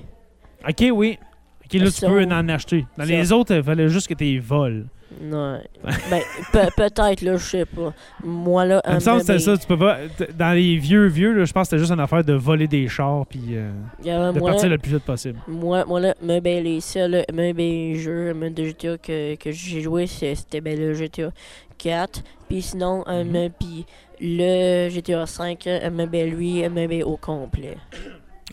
Ok, 0.69 0.85
oui. 0.93 1.19
Ok, 1.65 1.81
là, 1.81 1.91
tu 1.91 2.01
peux 2.01 2.25
en 2.25 2.49
acheter. 2.49 2.85
Dans 2.99 3.05
ça. 3.05 3.11
les 3.11 3.33
autres, 3.33 3.55
il 3.55 3.63
fallait 3.63 3.89
juste 3.89 4.09
que 4.09 4.15
tu 4.15 4.25
les 4.25 4.39
voles. 4.39 4.87
Ouais. 5.21 5.59
ben, 6.11 6.21
pe- 6.53 6.71
peut-être, 6.77 7.23
là, 7.23 7.37
je 7.37 7.45
sais 7.45 7.65
pas. 7.65 7.93
Moi, 8.23 8.65
là, 8.65 8.83
Il 8.89 8.95
me 8.95 9.01
semble 9.01 9.21
que 9.21 9.27
c'était 9.27 9.33
ben, 9.35 9.57
ça. 9.57 9.59
Tu 9.59 9.67
peux 9.67 9.79
pas, 9.79 9.99
dans 10.37 10.55
les 10.55 10.77
vieux, 10.77 11.07
vieux, 11.07 11.33
là, 11.33 11.45
je 11.45 11.53
pense 11.53 11.67
que 11.67 11.71
c'était 11.71 11.81
juste 11.81 11.93
une 11.93 12.01
affaire 12.01 12.25
de 12.25 12.33
voler 12.33 12.69
des 12.69 12.89
chars 12.89 13.27
puis 13.27 13.41
euh, 13.53 13.71
de 14.05 14.39
moi, 14.39 14.51
partir 14.51 14.69
le 14.69 14.79
plus 14.79 14.93
vite 14.93 15.05
possible. 15.05 15.39
Moi, 15.49 15.85
moi 15.85 16.01
là, 16.01 16.15
me, 16.23 16.41
ben, 16.41 16.63
les 16.63 16.81
seuls 16.81 17.25
ben, 17.33 17.95
jeux 17.95 18.35
de 18.35 18.65
GTA 18.65 18.99
que, 18.99 19.35
que 19.37 19.51
j'ai 19.51 19.81
joué, 19.81 20.07
c'était 20.07 20.61
ben, 20.61 20.79
le 20.79 20.95
GTA 20.95 21.31
4. 21.79 22.23
Puis 22.49 22.63
sinon, 22.63 23.05
me- 23.09 23.49
puis 23.49 23.87
le 24.21 24.89
GTA 24.89 25.27
5, 25.27 25.67
euh, 25.67 26.07
ben, 26.07 26.31
lui, 26.31 26.69
ben, 26.69 27.03
au 27.05 27.17
complet. 27.17 27.77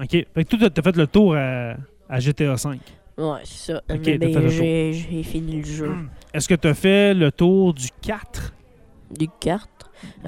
OK. 0.02 0.10
Fait 0.12 0.26
que 0.46 0.56
toi, 0.56 0.70
t'as 0.70 0.82
fait 0.82 0.96
le 0.96 1.08
tour 1.08 1.36
à, 1.36 1.76
à 2.10 2.20
GTA 2.20 2.54
V. 2.56 2.80
Ouais, 3.18 3.40
c'est 3.44 3.74
ça. 3.74 3.82
Ok, 3.90 3.98
Me, 4.08 4.18
t'as 4.18 4.28
fait 4.28 4.42
le 4.42 4.42
tour. 4.42 4.50
j'ai 5.12 5.24
fini 5.24 5.58
le 5.62 5.66
jeu. 5.66 5.92
Est-ce 6.34 6.48
que 6.48 6.56
tu 6.56 6.68
as 6.68 6.74
fait 6.74 7.14
le 7.14 7.32
tour 7.32 7.74
du 7.74 7.88
4 8.02 8.54
Du 9.18 9.28
4. 9.40 9.68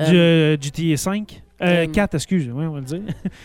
du 0.10 0.17
euh, 0.17 0.58
GTA 0.60 0.98
5 0.98 1.43
euh, 1.61 1.85
euh, 1.85 1.87
4, 1.87 2.15
excuse, 2.15 2.49
oui, 2.53 2.65
on 2.65 2.71
va 2.71 2.79
le 2.79 2.85
dire. 2.85 3.01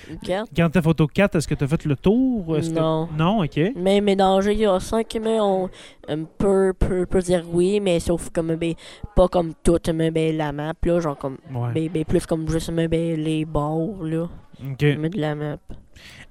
Du 0.08 0.18
4. 0.18 0.52
Grand 0.54 0.70
Theft 0.70 0.86
Auto 0.86 1.06
4, 1.06 1.36
est-ce 1.36 1.48
que 1.48 1.54
tu 1.54 1.64
as 1.64 1.68
fait 1.68 1.84
le 1.84 1.96
tour? 1.96 2.46
Que- 2.46 2.70
Non. 2.72 3.08
Non, 3.18 3.42
OK. 3.44 3.58
Mais, 3.76 4.00
mais 4.00 4.16
dans 4.16 4.40
GTA 4.40 4.78
5, 4.80 5.06
mais 5.22 5.38
on 5.40 5.68
euh, 6.10 6.24
peut, 6.38 6.72
peut, 6.78 7.06
peut 7.06 7.20
dire 7.20 7.44
oui, 7.52 7.80
mais 7.80 7.98
sauf 8.00 8.30
comme 8.30 8.54
ben, 8.56 8.74
pas 9.16 9.28
comme 9.28 9.52
toute 9.62 9.88
mais, 9.88 10.10
ben, 10.10 10.36
la 10.36 10.52
map, 10.52 10.74
là, 10.84 11.00
genre 11.00 11.16
comme 11.18 11.38
Ouais. 11.54 11.72
ben, 11.74 11.88
ben, 11.92 12.04
plus 12.04 12.24
comme 12.26 12.48
juste 12.48 12.70
ben, 12.70 12.88
les 12.90 13.44
bords 13.44 14.02
là, 14.04 14.24
OK. 14.64 14.82
mais 14.98 15.08
de 15.08 15.20
la 15.20 15.34
map. 15.34 15.56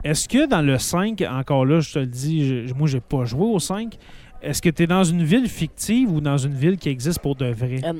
Est-ce 0.03 0.27
que 0.27 0.45
dans 0.47 0.61
le 0.61 0.77
5, 0.77 1.21
encore 1.29 1.65
là, 1.65 1.79
je 1.79 1.93
te 1.93 1.99
le 1.99 2.05
dis, 2.07 2.67
je- 2.67 2.73
moi, 2.73 2.87
j'ai 2.87 2.99
pas 2.99 3.23
joué 3.25 3.45
au 3.45 3.59
5, 3.59 3.97
est-ce 4.41 4.61
que 4.61 4.69
tu 4.69 4.83
es 4.83 4.87
dans 4.87 5.03
une 5.05 5.23
ville 5.23 5.47
fictive 5.47 6.11
ou 6.11 6.19
dans 6.19 6.37
une 6.37 6.53
ville 6.53 6.77
qui 6.77 6.89
existe 6.89 7.19
pour 7.19 7.35
de 7.35 7.45
vrai? 7.45 7.79
Euh, 7.85 7.93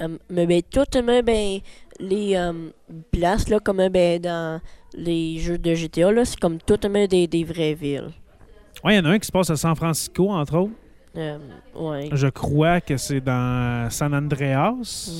euh, 0.00 0.18
mais 0.30 0.46
ben, 0.46 0.60
toutes 0.68 0.96
mais, 0.96 1.22
ben, 1.22 1.58
les 1.98 2.36
euh, 2.36 2.70
places 3.10 3.48
là, 3.48 3.58
comme 3.60 3.88
ben, 3.88 4.20
dans 4.20 4.60
les 4.94 5.38
jeux 5.38 5.58
de 5.58 5.74
GTA, 5.74 6.12
là, 6.12 6.24
c'est 6.24 6.38
comme 6.38 6.58
toutes 6.58 6.86
mais, 6.86 7.08
des, 7.08 7.26
des 7.26 7.44
vraies 7.44 7.74
villes. 7.74 8.10
Ouais, 8.84 8.94
il 8.94 8.96
y 8.96 9.00
en 9.00 9.04
a 9.06 9.10
un 9.10 9.18
qui 9.18 9.26
se 9.26 9.32
passe 9.32 9.50
à 9.50 9.56
San 9.56 9.74
Francisco, 9.74 10.30
entre 10.30 10.56
autres. 10.56 10.72
Euh, 11.16 11.38
ouais, 11.74 12.08
Je 12.12 12.28
crois 12.28 12.80
que 12.80 12.96
c'est 12.96 13.20
dans 13.20 13.90
San 13.90 14.14
Andreas, 14.14 14.74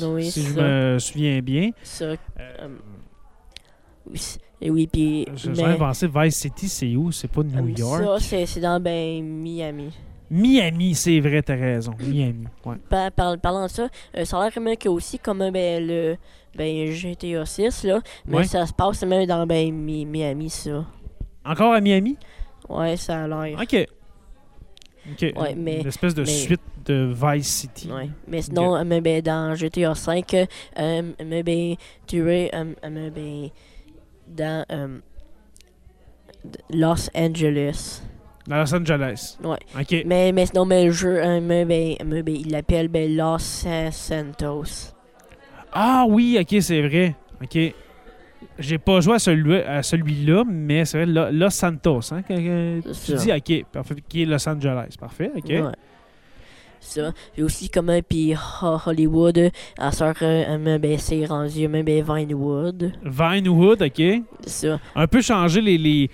Oui, 0.05 0.31
si 0.31 0.43
je 0.43 0.55
me 0.55 0.99
souviens 0.99 1.41
bien. 1.41 1.71
ça. 1.83 2.05
Euh, 2.05 2.17
euh, 2.39 2.69
oui, 4.07 4.39
oui, 4.71 4.87
puis. 4.87 5.27
j'avais 5.35 5.77
pensé 5.77 6.09
Vice 6.15 6.37
City, 6.37 6.69
c'est 6.69 6.95
où? 6.95 7.11
C'est 7.11 7.29
pas 7.29 7.43
New 7.43 7.67
euh, 7.67 7.75
York? 7.77 8.05
Ça, 8.05 8.17
c'est 8.21 8.47
c'est 8.47 8.61
dans 8.61 8.81
ben, 8.81 9.23
Miami. 9.25 9.93
Miami, 10.31 10.95
c'est 10.95 11.21
vrai, 11.21 11.43
t'as 11.43 11.55
raison. 11.57 11.93
Miami, 12.01 12.47
ouais. 12.67 12.77
Par, 12.89 13.11
par- 13.13 13.39
parlant 13.39 13.65
de 13.67 13.71
ça, 13.71 13.89
euh, 14.17 14.25
ça 14.25 14.39
a 14.41 14.51
l'air 14.51 14.63
même 14.63 14.77
a 14.89 14.91
aussi 14.91 15.19
comme 15.19 15.41
euh, 15.43 15.51
ben, 15.51 15.87
le 15.87 16.17
ben, 16.55 16.91
GTA 16.93 17.47
6, 17.47 17.85
là, 17.85 18.01
mais 18.27 18.39
Ouais. 18.39 18.45
ça 18.45 18.67
se 18.67 18.73
passe 18.73 19.03
même 19.05 19.27
dans 19.27 19.47
ben, 19.47 19.73
Mi- 19.73 20.05
Miami, 20.05 20.51
ça. 20.51 20.85
Encore 21.45 21.73
à 21.73 21.81
Miami? 21.81 22.17
Ouais, 22.69 22.97
ça 22.97 23.25
a 23.25 23.29
l'air. 23.29 23.59
OK. 23.61 23.87
OK. 25.13 25.33
Ouais, 25.41 25.55
mais- 25.55 25.81
Une 25.81 25.87
espèce 25.87 26.15
de 26.15 26.23
mais- 26.23 26.27
suite 26.27 26.61
de 26.85 27.15
Vice 27.15 27.47
City. 27.49 27.91
Ouais. 27.91 28.11
Mais 28.27 28.43
sinon, 28.43 28.85
mais 28.85 29.01
ben, 29.01 29.23
dans 29.23 29.55
GTA 29.55 29.95
5, 29.95 30.35
euh, 30.35 31.03
mais 31.25 31.43
ben, 31.43 31.75
tu 32.07 32.31
es 32.31 32.55
euh, 32.55 32.75
mais 32.91 33.11
ben, 33.11 33.49
dans 34.27 34.65
euh, 34.71 34.99
Los 36.71 37.09
Angeles. 37.15 38.03
Dans 38.49 38.57
Los 38.59 38.75
Angeles. 38.75 39.37
Ouais. 39.45 39.59
OK. 39.79 40.03
Mais, 40.07 40.33
mais 40.33 40.47
sinon, 40.47 40.65
mais 40.65 40.87
le 40.87 40.91
jeu, 40.91 41.23
euh, 41.23 41.41
mais 41.41 41.65
ben, 41.65 41.95
mais 42.05 42.23
ben, 42.23 42.35
il 42.35 42.51
l'appelle 42.51 42.89
ben, 42.89 43.15
Los 43.15 43.39
San- 43.39 43.93
Santos. 43.93 44.95
Ah 45.73 46.05
oui, 46.09 46.39
OK, 46.41 46.61
c'est 46.63 46.81
vrai. 46.81 47.15
OK. 47.43 47.59
J'ai 48.59 48.79
pas 48.79 49.01
joué 49.01 49.15
à 49.15 49.19
celui- 49.19 49.61
à 49.63 49.83
celui-là, 49.83 50.45
mais 50.49 50.85
c'est 50.85 51.05
vrai, 51.05 51.07
Lo- 51.07 51.31
Los 51.31 51.51
Santos, 51.51 52.13
hein, 52.13 52.23
que, 52.23 52.35
que 52.81 52.81
tu 53.05 53.15
dis, 53.15 53.33
OK, 53.33 53.67
parfait, 53.71 53.95
qui 54.09 54.23
est 54.23 54.25
Los 54.27 54.49
Angeles. 54.49 54.95
Parfait, 54.99 55.31
OK. 55.37 55.45
Ouais. 55.49 55.63
Ça. 56.81 57.13
Et 57.37 57.43
aussi, 57.43 57.69
comme 57.69 57.91
un 57.91 58.01
puis 58.03 58.35
Ho- 58.63 58.79
Hollywood, 58.87 59.51
à 59.79 59.91
sort, 59.93 60.15
euh, 60.23 60.79
ben, 60.79 60.97
c'est 60.99 61.27
rendu, 61.27 61.67
ben, 61.69 61.85
Vinewood. 61.85 62.93
Vinewood, 63.05 63.83
OK. 63.83 64.03
Ça. 64.47 64.79
Un 64.95 65.07
peu 65.07 65.21
changer 65.21 65.61
les... 65.61 65.77
les 65.77 66.11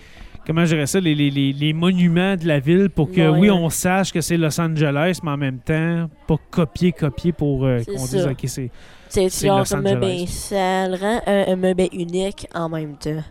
comment 0.46 0.64
je 0.64 0.74
dirais 0.74 0.86
ça, 0.86 1.00
les, 1.00 1.14
les, 1.14 1.30
les, 1.30 1.52
les 1.52 1.72
monuments 1.72 2.36
de 2.36 2.46
la 2.46 2.60
ville 2.60 2.90
pour 2.90 3.10
que, 3.10 3.28
Ouais. 3.30 3.38
oui, 3.38 3.50
on 3.50 3.68
sache 3.70 4.12
que 4.12 4.20
c'est 4.20 4.36
Los 4.36 4.60
Angeles, 4.60 5.18
mais 5.22 5.30
en 5.30 5.36
même 5.36 5.58
temps, 5.58 6.08
pas 6.26 6.36
copier-copier 6.50 7.32
pour 7.32 7.64
euh, 7.64 7.82
qu'on 7.84 8.04
dise, 8.06 8.26
OK, 8.26 8.40
c'est... 8.46 8.70
C'est 9.08 9.48
un 9.48 9.62
ben, 9.94 10.26
ça 10.26 10.88
le 10.88 10.96
rend 10.96 11.20
un, 11.26 11.52
un 11.52 11.74
ben 11.74 11.88
unique 11.92 12.48
en 12.52 12.68
même 12.68 12.96
temps. 12.96 13.22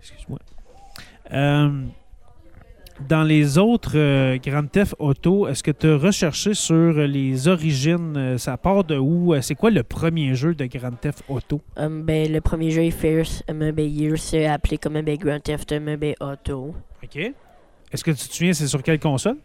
Excuse-moi. 0.00 0.38
Euh, 1.32 1.82
dans 3.06 3.22
les 3.22 3.58
autres 3.58 3.92
euh, 3.96 4.38
Grand 4.38 4.66
Theft 4.66 4.94
Auto, 4.98 5.46
est-ce 5.46 5.62
que 5.62 5.70
tu 5.70 5.86
as 5.86 5.96
recherché 5.96 6.54
sur 6.54 6.92
les 6.92 7.48
origines? 7.48 8.16
euh, 8.16 8.38
ça 8.38 8.56
part 8.56 8.84
de 8.84 8.96
où? 8.96 9.34
Euh, 9.34 9.40
C'est 9.40 9.54
quoi 9.54 9.70
le 9.70 9.82
premier 9.82 10.34
jeu 10.34 10.54
de 10.54 10.66
Grand 10.66 10.92
Theft 10.92 11.22
Auto? 11.28 11.60
Um, 11.76 12.02
ben, 12.02 12.30
le 12.30 12.40
premier 12.40 12.70
jeu 12.70 12.90
First 12.90 13.44
um, 13.48 13.70
ben, 13.70 13.88
Year, 13.88 14.18
c'est 14.18 14.46
appelé 14.46 14.78
comme 14.78 15.00
ben, 15.00 15.16
Grand 15.16 15.40
Theft 15.40 15.72
um, 15.72 15.96
Auto. 16.20 16.74
OK. 17.02 17.16
Est-ce 17.16 18.04
que 18.04 18.10
tu 18.10 18.28
te 18.28 18.34
souviens, 18.34 18.52
c'est 18.52 18.66
sur 18.66 18.82
quelle 18.82 18.98
console? 18.98 19.36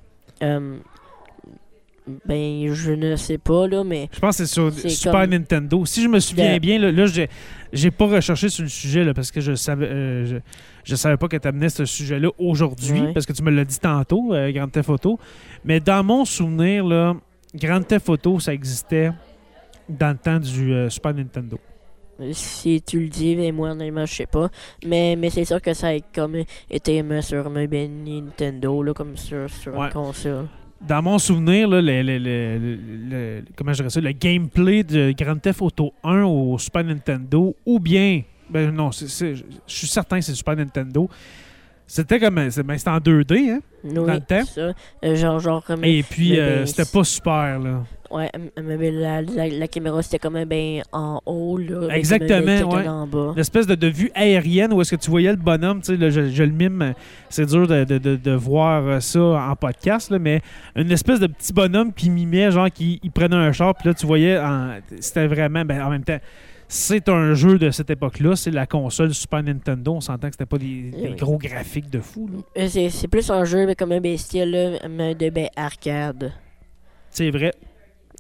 Ben, 2.26 2.74
je 2.74 2.92
ne 2.92 3.16
sais 3.16 3.38
pas, 3.38 3.66
là, 3.68 3.84
mais 3.86 4.10
Je 4.12 4.20
pense 4.20 4.38
que 4.38 4.46
c'est 4.46 4.54
sur 4.54 4.74
Super 4.74 5.22
comme- 5.22 5.30
Nintendo. 5.30 5.86
Si 5.86 6.04
je 6.04 6.10
me 6.10 6.20
souviens 6.20 6.56
De- 6.56 6.60
bien, 6.60 6.78
là, 6.78 6.92
là, 6.92 7.06
j'ai, 7.06 7.30
j'ai 7.72 7.92
pas 7.92 8.08
recherché 8.08 8.50
sur 8.50 8.64
le 8.64 8.70
sujet 8.70 9.06
là, 9.06 9.14
parce 9.14 9.32
que 9.32 9.40
je 9.40 9.56
savais, 9.56 9.86
euh, 9.88 10.26
je, 10.26 10.36
je 10.84 10.96
savais 10.96 11.16
pas 11.16 11.30
que 11.30 11.38
tu 11.38 11.48
amenais 11.48 11.70
ce 11.70 11.86
sujet-là 11.86 12.28
aujourd'hui 12.38 13.00
Ouais. 13.02 13.14
parce 13.14 13.26
que 13.26 13.32
tu 13.32 13.42
me 13.42 13.52
l'as 13.52 13.64
dit 13.64 13.80
tantôt, 13.80 14.34
euh, 14.34 14.52
Grand 14.52 14.68
Theft 14.68 14.90
Auto. 14.90 15.18
Mais 15.64 15.80
dans 15.80 16.04
mon 16.04 16.26
souvenir, 16.26 16.84
là, 16.86 17.16
Grand 17.56 17.82
Theft 17.82 18.10
Auto, 18.10 18.38
ça 18.40 18.54
existait 18.54 19.12
dans 19.88 20.10
le 20.12 20.18
temps 20.18 20.40
du 20.40 20.74
euh, 20.74 20.90
Super 20.90 21.14
Nintendo. 21.14 21.58
si 22.34 22.82
tu 22.82 23.00
le 23.00 23.08
dis, 23.08 23.36
mais 23.38 23.52
moi, 23.54 23.72
honnêtement, 23.72 24.06
je 24.06 24.14
sais 24.14 24.26
pas. 24.26 24.50
Mais, 24.86 25.16
mais 25.18 25.30
c'est 25.30 25.46
sûr 25.46 25.62
que 25.62 25.74
ça 25.74 25.88
a 25.88 26.00
comme 26.14 26.36
été 26.70 27.02
sur 27.22 27.50
ben, 27.50 28.04
Nintendo, 28.04 28.84
là, 28.84 28.94
comme 28.94 29.16
sur, 29.16 29.50
sur 29.50 29.78
Ouais. 29.78 29.90
console. 29.90 30.48
Dans 30.88 31.02
mon 31.02 31.18
souvenir, 31.18 31.68
là, 31.70 31.82
le, 31.82 32.02
le- 32.02 32.18
le- 33.10 33.44
comment 33.56 33.72
je 33.72 33.78
dirais 33.78 33.90
ça, 33.90 34.02
le 34.02 34.12
gameplay 34.12 34.84
de 34.84 35.14
Grand 35.18 35.38
Theft 35.38 35.62
Auto 35.62 35.94
1 36.04 36.24
au 36.24 36.58
Super 36.58 36.84
Nintendo, 36.84 37.56
ou 37.66 37.80
bien, 37.80 38.22
ben 38.50 38.70
non, 38.72 38.92
je 38.92 39.06
suis 39.66 39.88
certain 39.88 40.20
que 40.20 40.26
c'est 40.26 40.36
Super 40.36 40.56
Nintendo. 40.58 41.10
C'était 41.88 42.20
comme, 42.20 42.36
ben, 42.36 42.50
c'était 42.50 42.90
en 42.90 42.98
2D, 42.98 43.52
hein? 43.52 43.60
Oui, 43.84 43.92
le 43.94 44.20
temps? 44.20 44.46
ça. 44.46 44.72
Euh, 45.06 45.16
genre, 45.16 45.40
genre, 45.40 45.64
um, 45.70 45.84
Et 45.84 46.02
puis, 46.04 46.32
mais 46.32 46.40
euh, 46.40 46.66
c'était 46.66 46.86
pas 46.92 47.04
super, 47.04 47.60
là. 47.60 47.84
Ouais, 48.14 48.30
ben, 48.56 48.94
la, 48.94 49.22
la, 49.24 49.48
la 49.48 49.68
caméra, 49.68 50.02
c'était 50.04 50.20
comme 50.20 50.36
un 50.36 50.46
ben 50.46 50.82
en 50.92 51.20
haut, 51.26 51.58
là. 51.58 51.88
Exactement, 51.96 52.72
ouais. 52.76 52.88
en 52.88 53.08
bas. 53.08 53.34
L'espèce 53.36 53.66
de, 53.66 53.76
de 53.76 53.88
vue 53.88 54.12
aérienne 54.14 54.72
où 54.72 54.82
est-ce 54.82 54.96
que 54.96 55.02
tu 55.02 55.10
voyais 55.10 55.32
le 55.32 55.38
bonhomme, 55.38 55.82
tu 55.82 55.88
sais, 55.94 55.98
là, 55.98 56.10
je, 56.10 56.30
je 56.30 56.44
le 56.44 56.52
mime, 56.52 56.94
c'est 57.30 57.46
dur 57.48 57.68
de, 57.68 57.84
de- 57.84 58.16
de- 58.16 58.32
voir 58.36 59.02
ça 59.02 59.20
en 59.22 59.56
podcast, 59.56 60.12
là, 60.12 60.20
mais 60.20 60.42
une 60.76 60.92
espèce 60.92 61.20
de 61.20 61.28
petit 61.28 61.54
bonhomme 61.54 61.92
qui 61.92 62.10
mimait, 62.10 62.52
genre, 62.52 62.70
qui 62.72 63.00
il 63.04 63.12
prenait 63.12 63.36
un 63.36 63.52
char, 63.52 63.74
puis 63.76 63.90
là, 63.90 63.94
tu 63.96 64.06
voyais, 64.06 64.40
c'était 65.00 65.28
vraiment, 65.28 65.66
ben, 65.66 65.82
en 65.82 65.90
même 65.90 66.04
temps, 66.04 66.20
c'est 66.68 67.08
un 67.10 67.34
jeu 67.34 67.58
de 67.60 67.70
cette 67.72 67.90
époque-là, 67.90 68.36
c'est 68.36 68.50
la 68.52 68.66
console 68.66 69.14
Super 69.14 69.44
Nintendo, 69.44 69.94
on 69.94 70.02
s'entend 70.02 70.28
que 70.30 70.34
c'était 70.34 70.46
pas 70.46 70.58
des, 70.58 70.92
des 70.92 71.10
Oui. 71.10 71.16
gros 71.16 71.38
graphiques 71.38 71.90
de 71.90 72.00
fou, 72.00 72.28
là. 72.32 72.40
Euh, 72.64 72.68
C'est 72.68 72.90
c'est 72.90 73.08
plus 73.08 73.30
un 73.30 73.44
jeu 73.44 73.66
mais 73.66 73.76
comme 73.76 73.92
un 73.92 74.00
bestial 74.02 74.50
là, 74.52 75.14
de 75.14 75.30
ben, 75.30 75.48
arcade. 75.56 76.32
C'est 77.12 77.30
vrai, 77.30 77.54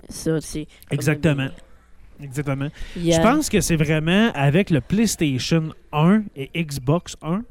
Ça, 0.09 0.39
c'est. 0.41 0.67
exactement, 0.91 1.47
exactement. 2.21 2.69
Je 2.95 3.21
pense 3.21 3.49
que 3.49 3.61
c'est 3.61 3.75
vraiment 3.75 4.31
avec 4.33 4.69
le 4.69 4.81
PlayStation 4.81 5.69
1 5.91 6.23
et 6.35 6.49
Xbox 6.63 7.15
1, 7.21 7.43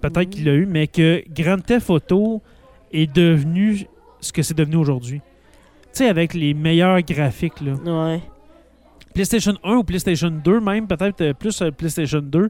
peut-être 0.00 0.18
Mhm. 0.18 0.30
qu'il 0.30 0.44
l'a 0.44 0.54
eu, 0.54 0.66
mais 0.66 0.86
que 0.86 1.22
Grand 1.30 1.58
Theft 1.64 1.90
Auto 1.90 2.42
est 2.92 3.12
devenu 3.12 3.86
ce 4.20 4.32
que 4.32 4.42
c'est 4.42 4.54
devenu 4.56 4.76
aujourd'hui. 4.76 5.20
Tu 5.92 5.98
sais, 5.98 6.08
avec 6.08 6.34
les 6.34 6.54
meilleurs 6.54 7.00
graphiques. 7.02 7.60
Là. 7.60 7.74
Ouais. 7.74 8.20
PlayStation 9.14 9.54
1 9.62 9.74
ou 9.76 9.84
PlayStation 9.84 10.30
2, 10.30 10.60
même, 10.60 10.86
peut-être 10.86 11.20
euh, 11.20 11.34
plus 11.34 11.60
euh, 11.60 11.70
PlayStation 11.70 12.20
2, 12.20 12.48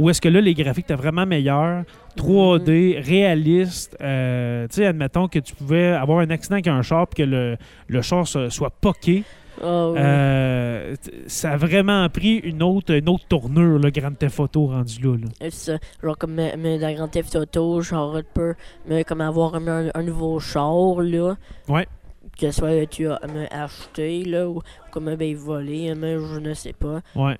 où 0.00 0.10
est-ce 0.10 0.20
que 0.20 0.28
là, 0.28 0.40
les 0.40 0.54
graphiques 0.54 0.86
étaient 0.86 0.94
vraiment 0.94 1.26
meilleurs, 1.26 1.84
3D, 2.16 2.96
Mhm. 2.96 3.02
réalistes. 3.04 3.96
euh, 4.00 4.66
tu 4.68 4.76
sais, 4.76 4.86
admettons 4.86 5.28
que 5.28 5.38
tu 5.38 5.54
pouvais 5.54 5.88
avoir 5.88 6.20
un 6.20 6.30
accident 6.30 6.54
avec 6.56 6.66
un 6.68 6.82
char 6.82 7.06
puis 7.06 7.22
que 7.24 7.28
le, 7.28 7.56
le 7.88 8.02
char 8.02 8.26
soit 8.26 8.70
poqué. 8.80 9.24
Ah. 9.62 9.66
Euh, 9.66 10.94
ça 11.26 11.50
a 11.52 11.56
vraiment 11.58 12.08
pris 12.08 12.36
une 12.36 12.62
autre, 12.62 12.94
une 12.94 13.08
autre 13.10 13.26
tournure, 13.28 13.78
le 13.78 13.90
Grand 13.90 14.16
Theft 14.16 14.40
Auto 14.40 14.66
rendu 14.68 15.02
là. 15.02 15.16
là. 15.18 15.26
C'est 15.42 15.52
ça. 15.52 15.78
Genre 16.02 16.16
comme 16.16 16.38
euh, 16.38 16.52
mais 16.58 16.78
dans 16.78 16.92
Grand 16.94 17.08
Theft 17.08 17.36
Auto, 17.36 17.82
genre 17.82 18.16
tu 18.20 18.24
peux 18.32 18.54
mais 18.88 19.04
comme 19.04 19.20
avoir 19.20 19.54
un, 19.56 19.88
un 19.94 20.02
nouveau 20.02 20.40
char 20.40 21.02
là. 21.02 21.34
Ouais. 21.68 21.86
Que 22.40 22.50
soit 22.52 22.86
tu 22.86 23.06
as 23.08 23.20
acheté 23.50 24.24
là 24.24 24.48
ou 24.48 24.62
comme 24.90 25.14
ben 25.14 25.36
volé, 25.36 25.94
mais 25.94 26.16
je 26.18 26.40
ne 26.40 26.54
sais 26.54 26.72
pas. 26.72 27.00
Ouais. 27.14 27.36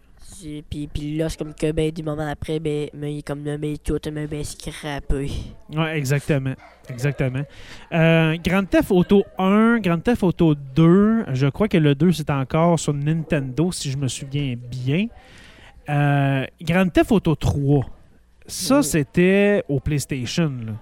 Puis, 0.68 0.88
puis 0.92 1.16
là, 1.16 1.28
c'est 1.28 1.38
comme 1.38 1.54
que 1.54 1.72
ben, 1.72 1.90
du 1.90 2.02
moment 2.02 2.26
après, 2.28 2.58
ben, 2.58 2.88
mais 2.94 3.14
il 3.14 3.18
est 3.18 3.22
comme 3.22 3.42
ben, 3.42 3.76
tout 3.78 3.98
mais, 4.12 4.26
ben, 4.26 4.44
scrappé. 4.44 5.30
Ouais, 5.74 5.96
exactement. 5.96 6.54
Exactement. 6.88 7.42
Euh, 7.92 8.36
Grand 8.44 8.64
Theft 8.64 8.90
Auto 8.90 9.24
1, 9.38 9.78
Grand 9.80 10.00
Theft 10.00 10.22
Auto 10.22 10.54
2, 10.54 11.26
je 11.32 11.46
crois 11.46 11.68
que 11.68 11.76
le 11.78 11.94
2 11.94 12.12
c'est 12.12 12.30
encore 12.30 12.78
sur 12.78 12.92
Nintendo 12.92 13.70
si 13.70 13.90
je 13.90 13.96
me 13.96 14.08
souviens 14.08 14.56
bien. 14.56 15.06
Euh, 15.88 16.44
Grand 16.60 16.88
Theft 16.88 17.12
Auto 17.12 17.34
3, 17.34 17.86
ça 18.46 18.78
Oui. 18.78 18.84
c'était 18.84 19.62
au 19.68 19.78
PlayStation, 19.80 20.52
là. 20.66 20.72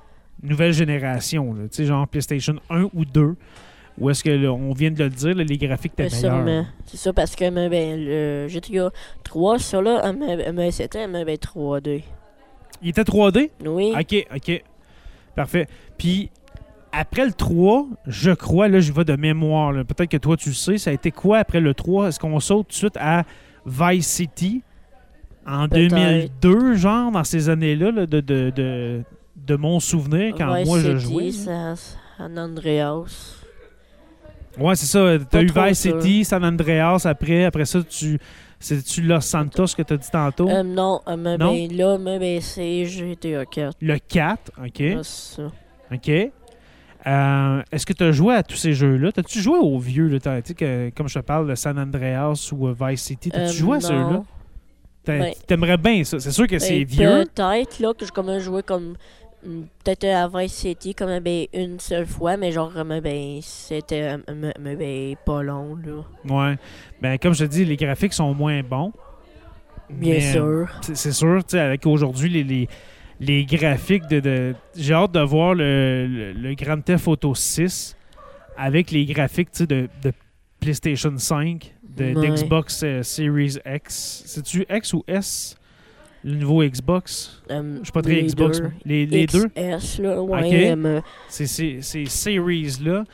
nouvelle 0.42 0.72
génération, 0.72 1.52
là. 1.52 1.64
genre 1.84 2.08
PlayStation 2.08 2.56
1 2.70 2.88
ou 2.94 3.04
2. 3.04 3.36
Où 4.00 4.10
est-ce 4.10 4.22
que, 4.22 4.30
là, 4.30 4.52
on 4.52 4.72
vient 4.72 4.90
de 4.90 5.02
le 5.04 5.10
dire, 5.10 5.34
là, 5.34 5.42
les 5.44 5.58
graphiques 5.58 5.92
étaient 5.98 6.08
meilleurs? 6.30 6.66
C'est 6.86 6.96
ça 6.96 7.12
parce 7.12 7.34
que 7.34 7.50
mais, 7.50 7.68
ben, 7.68 7.98
le 7.98 8.46
GTA 8.48 8.90
3, 9.24 9.58
ça 9.58 9.80
là, 9.82 10.12
c'était 10.70 11.06
mais, 11.08 11.24
ben, 11.24 11.36
3D. 11.36 12.02
Il 12.82 12.90
était 12.90 13.02
3D? 13.02 13.50
Oui. 13.66 13.92
OK, 13.98 14.26
OK. 14.36 14.64
Parfait. 15.34 15.66
Puis, 15.96 16.30
après 16.92 17.26
le 17.26 17.32
3, 17.32 17.86
je 18.06 18.30
crois, 18.30 18.68
là, 18.68 18.80
je 18.80 18.92
vais 18.92 19.04
de 19.04 19.16
mémoire. 19.16 19.72
là. 19.72 19.84
Peut-être 19.84 20.10
que 20.10 20.16
toi, 20.16 20.36
tu 20.36 20.50
le 20.50 20.54
sais. 20.54 20.78
Ça 20.78 20.90
a 20.90 20.92
été 20.92 21.10
quoi 21.10 21.38
après 21.38 21.60
le 21.60 21.74
3? 21.74 22.08
Est-ce 22.08 22.20
qu'on 22.20 22.38
saute 22.40 22.68
tout 22.68 22.72
de 22.72 22.76
suite 22.76 22.96
à 23.00 23.24
Vice 23.66 24.06
City 24.06 24.62
en 25.46 25.68
Peut-être. 25.68 25.90
2002, 25.90 26.74
genre, 26.74 27.10
dans 27.10 27.24
ces 27.24 27.48
années-là, 27.48 27.90
là, 27.90 28.06
de, 28.06 28.20
de, 28.20 28.50
de, 28.50 29.02
de 29.36 29.56
mon 29.56 29.80
souvenir, 29.80 30.34
quand 30.36 30.54
Vice 30.54 30.66
moi, 30.66 30.78
je 30.80 30.96
jouais? 30.98 31.30
ça- 31.32 31.74
San 32.16 32.38
Andreas. 32.38 33.37
Ouais, 34.60 34.74
c'est 34.76 34.86
ça. 34.86 35.16
T'as 35.30 35.42
eu 35.42 35.46
Vice. 35.54 35.78
City, 35.78 36.24
San 36.24 36.44
Andreas 36.44 37.02
après. 37.06 37.44
Après 37.44 37.64
ça, 37.64 37.80
tu... 37.82 38.18
C'est-tu 38.60 39.02
Los 39.02 39.20
Santos 39.20 39.66
que 39.76 39.82
tu 39.82 39.92
as 39.92 39.96
dit 39.96 40.10
tantôt? 40.10 40.48
Euh, 40.50 40.64
non, 40.64 41.00
euh, 41.06 41.16
mais, 41.16 41.38
Non? 41.38 41.52
ben, 41.52 41.76
là, 41.76 41.96
mais, 41.96 42.18
ben, 42.18 42.40
c'est 42.40 42.86
GTA 42.86 43.44
4. 43.46 43.76
Le 43.80 43.98
4, 43.98 44.50
OK. 44.58 44.64
Ah, 44.80 45.00
c'est 45.04 45.36
ça. 45.36 45.52
OK. 45.94 46.32
Euh, 47.06 47.62
Est-ce 47.70 47.86
que 47.86 47.92
tu 47.92 48.02
as 48.02 48.10
joué 48.10 48.34
à 48.34 48.42
tous 48.42 48.56
ces 48.56 48.72
jeux-là? 48.72 49.12
T'as-tu 49.12 49.38
joué 49.40 49.58
aux 49.58 49.78
vieux, 49.78 50.08
là, 50.08 50.18
t'as- 50.18 50.42
que, 50.42 50.90
comme 50.90 51.08
je 51.08 51.14
te 51.20 51.24
parle 51.24 51.48
de 51.48 51.54
San 51.54 51.78
Andreas 51.78 52.50
ou 52.52 52.66
euh, 52.66 52.74
Vice 52.80 53.02
City? 53.02 53.30
T'as-tu 53.30 53.56
joué 53.58 53.76
à 53.76 53.80
ceux-là? 53.80 54.22
Ben- 55.06 55.32
T'aimerais 55.46 55.78
bien 55.78 56.02
ça. 56.04 56.18
C'est 56.18 56.32
sûr 56.32 56.46
que 56.48 56.58
c'est 56.58 56.80
Ben, 56.80 56.86
vieux. 56.86 57.24
Peut-être 57.34 57.78
là 57.78 57.94
que 57.94 58.04
je 58.04 58.10
comme 58.12 58.38
joué 58.40 58.62
comme 58.64 58.90
mm, 58.90 58.96
peut-être 59.42 60.04
à 60.04 60.48
City 60.48 60.94
comme 60.94 61.18
ben, 61.20 61.46
une 61.52 61.78
seule 61.80 62.06
fois, 62.06 62.36
mais 62.36 62.52
genre 62.52 62.72
ben 63.02 63.38
c'était 63.42 64.16
euh, 64.28 64.52
ben, 64.58 65.16
pas 65.24 65.42
long 65.42 65.76
là. 65.76 66.02
Ouais. 66.50 66.56
Ben, 67.00 67.18
comme 67.18 67.34
je 67.34 67.44
te 67.44 67.50
dis, 67.50 67.64
les 67.64 67.76
graphiques 67.76 68.12
sont 68.14 68.34
moins 68.34 68.62
bons. 68.62 68.92
Bien 69.90 70.14
Mais, 70.14 70.32
sûr. 70.32 70.68
C'est 70.92 71.12
sûr, 71.12 71.42
tu 71.44 71.52
sais, 71.52 71.60
avec 71.60 71.86
aujourd'hui 71.86 72.28
les, 72.28 72.44
les, 72.44 72.68
les 73.20 73.44
graphiques 73.46 74.06
de. 74.08 74.20
de- 74.20 74.54
J'ai 74.76 74.92
hâte 74.94 75.12
de 75.12 75.20
voir 75.20 75.54
le, 75.54 76.06
le, 76.06 76.32
le 76.32 76.54
Grand 76.54 76.80
Theft 76.82 77.08
Auto 77.08 77.34
6 77.34 77.96
avec 78.56 78.90
les 78.90 79.06
graphiques 79.06 79.62
de, 79.62 79.88
de 80.02 80.12
PlayStation 80.60 81.16
5, 81.16 81.74
de, 81.96 82.12
Ouais. 82.14 82.28
d'Xbox 82.30 82.82
euh, 82.84 83.02
Series 83.02 83.56
X. 83.64 84.22
C'est-tu 84.26 84.66
X 84.70 84.92
ou 84.92 85.04
S? 85.08 85.56
Le 86.24 86.34
nouveau 86.34 86.62
Xbox 86.64 87.42
Euh, 87.50 87.78
Je 87.78 87.84
suis 87.84 87.92
pas 87.92 88.02
très 88.02 88.14
les 88.14 88.22
Xbox. 88.24 88.60
deux. 88.60 88.70
Les, 88.84 89.06
les 89.06 89.26
deux 89.26 89.46
XS 89.48 90.00
là, 90.00 90.20
ouais. 90.22 90.46
Ok. 90.46 90.52
euh, 90.86 91.00
c'est 91.28 91.46
ces, 91.46 92.04
series-là 92.06 93.04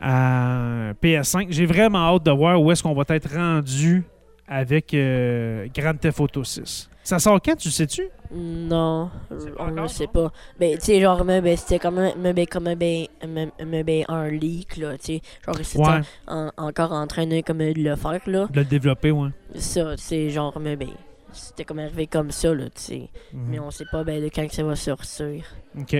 à 0.00 0.92
PS5. 1.02 1.46
J'ai 1.50 1.66
vraiment 1.66 2.14
hâte 2.14 2.24
de 2.24 2.30
voir 2.30 2.60
où 2.60 2.70
est-ce 2.70 2.82
qu'on 2.82 2.94
va 2.94 3.04
être 3.08 3.34
rendu 3.34 4.02
avec 4.48 4.92
euh, 4.94 5.66
Grand 5.74 5.94
Theft 5.98 6.20
Auto 6.20 6.44
6. 6.44 6.88
Ça 7.04 7.18
sort 7.18 7.40
quand, 7.42 7.56
tu 7.56 7.70
sais-tu? 7.70 8.02
non, 8.34 9.10
on 9.58 9.70
ne 9.72 9.86
sait 9.88 10.06
pas. 10.06 10.32
Ben 10.58 10.78
tu 10.78 10.84
sais 10.86 11.00
genre 11.00 11.22
mais, 11.24 11.40
ben, 11.42 11.54
c'était 11.56 11.78
comme 11.78 11.98
un- 11.98 12.12
mais, 12.16 12.32
ben, 12.32 12.46
comme 12.46 12.66
un- 12.68 12.76
ben, 12.76 13.06
mais, 13.28 13.48
mais, 13.66 13.82
ben, 13.84 14.04
un 14.08 14.28
leak 14.30 14.76
là, 14.78 14.96
tu 14.96 15.04
sais. 15.16 15.22
Genre 15.44 15.56
c'était 15.62 15.80
Ouais, 15.82 16.00
en- 16.28 16.50
encore 16.56 16.92
en 16.92 17.06
train 17.06 17.26
de 17.26 17.40
comme 17.42 17.58
de 17.58 17.72
le 17.76 17.96
faire 17.96 18.20
là. 18.26 18.46
de 18.50 18.60
le 18.60 18.64
développer, 18.64 19.10
ouais. 19.10 19.28
Ça, 19.56 19.94
c'est 19.98 20.30
genre 20.30 20.56
mais 20.60 20.76
ben 20.76 20.88
c'était 21.32 21.64
comme 21.64 21.78
arrivé 21.78 22.06
comme 22.06 22.30
ça 22.30 22.54
là, 22.54 22.64
tu 22.66 22.80
sais. 22.82 23.08
Mhm. 23.32 23.46
Mais 23.48 23.58
on 23.58 23.70
sait 23.70 23.84
pas 23.90 24.04
ben, 24.04 24.22
de 24.22 24.26
quand 24.28 24.46
que 24.46 24.54
ça 24.54 24.62
va 24.64 24.76
sortir. 24.76 25.44
OK. 25.78 25.94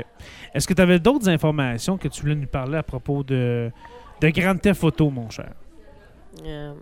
Est-ce 0.54 0.66
que 0.66 0.74
tu 0.74 0.82
avais 0.82 0.98
d'autres 0.98 1.28
informations 1.28 1.96
que 1.98 2.08
tu 2.08 2.22
voulais 2.22 2.34
nous 2.34 2.46
parler 2.46 2.76
à 2.78 2.82
propos 2.82 3.22
de, 3.22 3.70
de 4.20 4.28
Grand 4.30 4.56
Theft 4.56 4.84
Auto, 4.84 5.10
mon 5.10 5.28
cher? 5.30 5.52
Euh, 6.44 6.74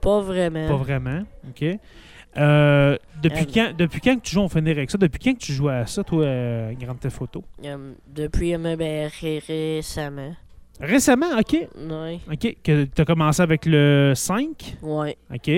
Pas 0.00 0.20
vraiment. 0.20 0.68
Pas 0.68 0.76
vraiment. 0.76 1.22
OK. 1.48 1.64
Euh, 2.36 2.96
depuis, 3.22 3.42
Euh, 3.42 3.50
quand, 3.54 3.76
depuis 3.76 4.00
quand 4.00 4.16
que 4.16 4.22
tu 4.22 4.32
joues, 4.34 4.40
on 4.40 4.48
finit 4.48 4.70
avec 4.72 4.90
ça, 4.90 4.98
depuis 4.98 5.20
quand 5.20 5.34
que 5.34 5.38
tu 5.38 5.52
joues 5.52 5.68
à 5.68 5.86
ça, 5.86 6.02
toi, 6.02 6.26
Grand 6.74 6.96
Theft 6.96 7.22
Auto? 7.22 7.44
Depuis 8.08 8.56
ben, 8.56 9.08
ré- 9.20 9.42
récemment. 9.46 10.34
Récemment, 10.80 11.38
OK. 11.38 11.52
Ouais. 11.52 12.18
OK. 12.32 12.56
Que 12.64 12.84
tu 12.84 13.02
as 13.02 13.04
commencé 13.04 13.40
avec 13.40 13.64
le 13.66 14.12
5. 14.16 14.78
Ouais. 14.82 15.16
OK. 15.32 15.50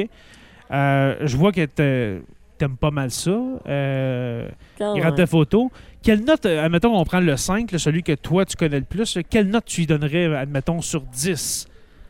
Euh, 0.71 1.17
je 1.23 1.37
vois 1.37 1.53
que 1.53 1.65
t'a- 1.65 2.23
t'aimes 2.59 2.77
pas 2.77 2.91
mal 2.91 3.11
ça. 3.11 3.31
Euh, 3.31 4.49
Quand 4.79 4.95
Grand 4.97 5.05
même. 5.07 5.15
Theft 5.15 5.35
Auto. 5.35 5.71
Quelle 6.03 6.25
note, 6.25 6.47
euh, 6.47 6.65
admettons, 6.65 6.97
on 6.97 7.05
prend 7.05 7.21
le 7.21 7.37
5, 7.37 7.73
là, 7.73 7.79
celui 7.79 8.03
que 8.03 8.13
toi, 8.13 8.45
tu 8.45 8.57
connais 8.57 8.79
le 8.79 8.85
plus, 8.85 9.17
là, 9.17 9.23
quelle 9.23 9.49
note 9.49 9.65
tu 9.67 9.81
lui 9.83 9.87
donnerais, 9.87 10.35
admettons, 10.37 10.81
sur 10.81 11.03
10? 11.03 11.67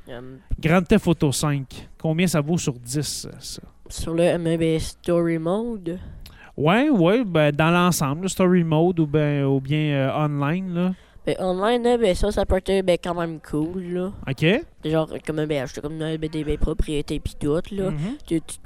Euh, 0.09 0.37
Grand 0.61 0.83
Theft 0.83 1.07
Auto 1.09 1.33
5. 1.33 1.89
Combien 2.01 2.27
ça 2.27 2.41
vaut 2.41 2.59
sur 2.59 2.75
10, 2.75 3.29
ça? 3.41 3.63
sur 3.89 4.15
le 4.15 4.23
euh, 4.25 4.57
ben, 4.57 4.79
Story 4.81 5.39
Mode? 5.39 5.99
Ouais, 6.57 6.89
ouais, 6.89 7.23
ben, 7.25 7.53
dans 7.53 7.71
l'ensemble, 7.71 8.23
le 8.23 8.29
story 8.29 8.65
mode 8.65 8.99
ou, 9.01 9.07
ben, 9.07 9.45
ou 9.45 9.61
bien 9.61 9.79
euh, 9.95 10.11
online, 10.25 10.75
là. 10.75 10.93
Ben, 11.27 11.35
online, 11.41 11.83
là, 11.83 11.99
ben, 11.99 12.15
ça, 12.15 12.31
ça 12.31 12.47
peut 12.47 12.57
être 12.65 12.85
ben, 12.85 12.97
quand 13.03 13.15
même 13.15 13.41
cool. 13.41 13.83
Là. 13.83 14.13
OK? 14.29 14.47
Genre, 14.85 15.13
comme 15.27 15.45
ben, 15.45 15.65
acheter 15.65 15.81
comme 15.81 15.99
ben, 15.99 16.19
des 16.19 16.45
ben, 16.45 16.57
propriétés 16.57 17.19
pis 17.19 17.35
tout. 17.35 17.61
Là. 17.73 17.91
Mhm. 17.91 18.17
Tu- 18.25 18.41
tu- 18.41 18.59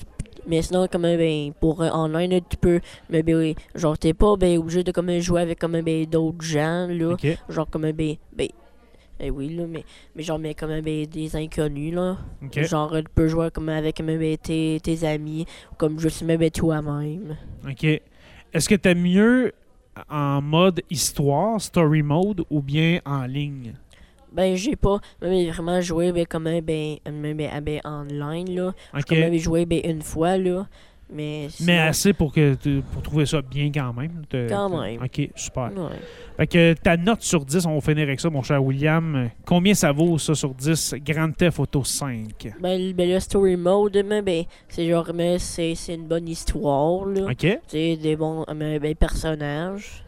mais 0.46 0.60
sinon, 0.60 0.86
comme 0.86 1.02
ben, 1.02 1.52
pour 1.58 1.82
euh, 1.82 1.88
online, 1.90 2.30
là, 2.32 2.40
tu 2.40 2.58
peux. 2.58 2.80
Mais 3.08 3.22
ben, 3.22 3.54
genre, 3.74 3.96
t'es 3.96 4.12
pas 4.12 4.36
ben, 4.36 4.58
obligé 4.58 4.84
de 4.84 4.92
comme, 4.92 5.18
jouer 5.20 5.40
avec 5.40 5.58
comme, 5.58 5.80
ben, 5.80 6.04
d'autres 6.04 6.42
gens. 6.42 6.86
Là. 6.88 7.16
Genre, 7.48 7.70
comme 7.70 7.90
ben. 7.92 8.16
ben 8.32 8.48
eh 9.22 9.30
oui, 9.30 9.50
là, 9.50 9.66
mais, 9.68 9.84
mais 10.16 10.22
genre, 10.22 10.38
mais 10.38 10.54
comme 10.54 10.80
ben, 10.80 11.06
des 11.06 11.36
inconnus, 11.36 11.94
là. 11.94 12.18
Genre, 12.56 12.96
tu 12.96 13.04
peux 13.14 13.28
jouer 13.28 13.50
comme 13.50 13.68
avec 13.70 14.02
ben, 14.02 14.36
tes, 14.36 14.80
tes 14.82 15.06
amis, 15.06 15.46
ou 15.72 15.74
comme 15.76 15.98
juste 15.98 16.24
ben, 16.24 16.50
toi-même. 16.50 17.36
OK. 17.66 17.84
Est-ce 18.52 18.68
que 18.68 18.74
t'aimes 18.74 19.02
mieux 19.02 19.52
en 20.08 20.40
mode 20.40 20.82
histoire, 20.90 21.60
story 21.60 22.02
mode, 22.02 22.44
ou 22.50 22.60
bien 22.62 23.00
en 23.04 23.24
ligne? 23.24 23.74
Ben, 24.32 24.54
j'ai 24.54 24.76
pas 24.76 25.00
ben, 25.20 25.50
vraiment 25.50 25.80
joué 25.80 26.12
ben, 26.12 26.24
comme 26.24 26.44
ben, 26.44 26.62
ben, 26.62 26.98
ben, 27.04 27.60
ben, 27.60 27.80
online, 27.84 28.54
là. 28.54 28.74
OK. 28.94 29.04
Comme 29.04 29.18
j'avais 29.18 29.38
joué 29.38 29.66
ben, 29.66 29.80
une 29.84 30.02
fois, 30.02 30.36
là. 30.36 30.66
Mais. 31.12 31.48
Assez 31.68 32.12
pour 32.12 32.32
que 32.32 32.54
pour 32.92 33.02
trouver 33.02 33.26
ça 33.26 33.42
bien 33.42 33.70
quand 33.72 33.92
même. 33.92 34.24
Te- 34.28 34.48
Quand 34.48 34.70
te- 34.70 34.80
même. 34.80 35.02
OK, 35.02 35.30
super. 35.34 35.70
Ouais. 35.76 35.96
Fait 36.36 36.46
que 36.46 36.72
ta 36.74 36.96
note 36.96 37.22
sur 37.22 37.44
10, 37.44 37.66
on 37.66 37.74
va 37.74 37.80
finir 37.80 38.04
avec 38.04 38.20
ça, 38.20 38.30
mon 38.30 38.42
cher 38.42 38.62
William. 38.64 39.28
Combien 39.44 39.74
ça 39.74 39.90
vaut, 39.92 40.18
ça, 40.18 40.34
sur 40.34 40.54
10, 40.54 40.94
Grand 41.04 41.30
Theft 41.32 41.58
Auto 41.58 41.82
5? 41.84 42.54
Ben, 42.60 42.78
le- 42.80 42.92
ben, 42.92 43.10
le 43.10 43.18
story 43.20 43.56
mode, 43.56 44.02
mais, 44.06 44.22
ben, 44.22 44.44
c'est 44.68 44.88
genre, 44.88 45.10
mais 45.14 45.38
c'est 45.38 45.74
c'est 45.74 45.94
une 45.94 46.06
bonne 46.06 46.28
histoire, 46.28 47.04
là. 47.06 47.26
OK? 47.30 47.58
Sais, 47.66 47.96
des 47.96 48.16
bons 48.16 48.44
mais, 48.54 48.78
ben, 48.78 48.94
personnages. 48.94 50.04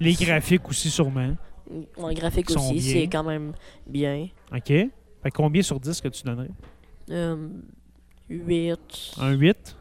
Les 0.00 0.12
graphiques 0.14 0.68
aussi, 0.68 0.90
sûrement. 0.90 1.34
En 1.96 2.12
graphique 2.12 2.46
Qui 2.46 2.52
sont 2.54 2.60
aussi, 2.70 2.80
c'est 2.80 3.06
quand 3.08 3.24
même 3.24 3.52
bien. 3.86 4.28
OK? 4.54 4.66
Fait 4.68 5.30
combien 5.34 5.60
sur 5.62 5.78
10 5.78 6.00
que 6.00 6.08
tu 6.08 6.22
donnerais? 6.22 6.50
Euh, 7.10 7.48
8. 8.28 8.78
Un 9.20 9.32
8? 9.32 9.76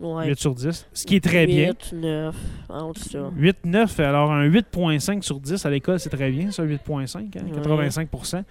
Ouais. 0.00 0.26
8 0.28 0.38
sur 0.38 0.54
10. 0.54 0.86
Ce 0.92 1.06
qui 1.06 1.16
est 1.16 1.24
très 1.24 1.46
bien. 1.46 1.68
8, 1.68 1.92
9, 1.94 2.36
entre 2.68 3.00
ça. 3.00 3.18
8, 3.36 3.56
9, 3.64 4.00
alors 4.00 4.32
un 4.32 4.46
8.5 4.48 5.22
sur 5.22 5.40
10 5.40 5.64
à 5.66 5.70
l'école, 5.70 5.98
c'est 5.98 6.10
très 6.10 6.30
bien, 6.30 6.50
ça, 6.50 6.62
8.5, 6.64 7.18
hein, 7.18 7.40
Ouais. 7.52 7.60
85% 7.88 8.44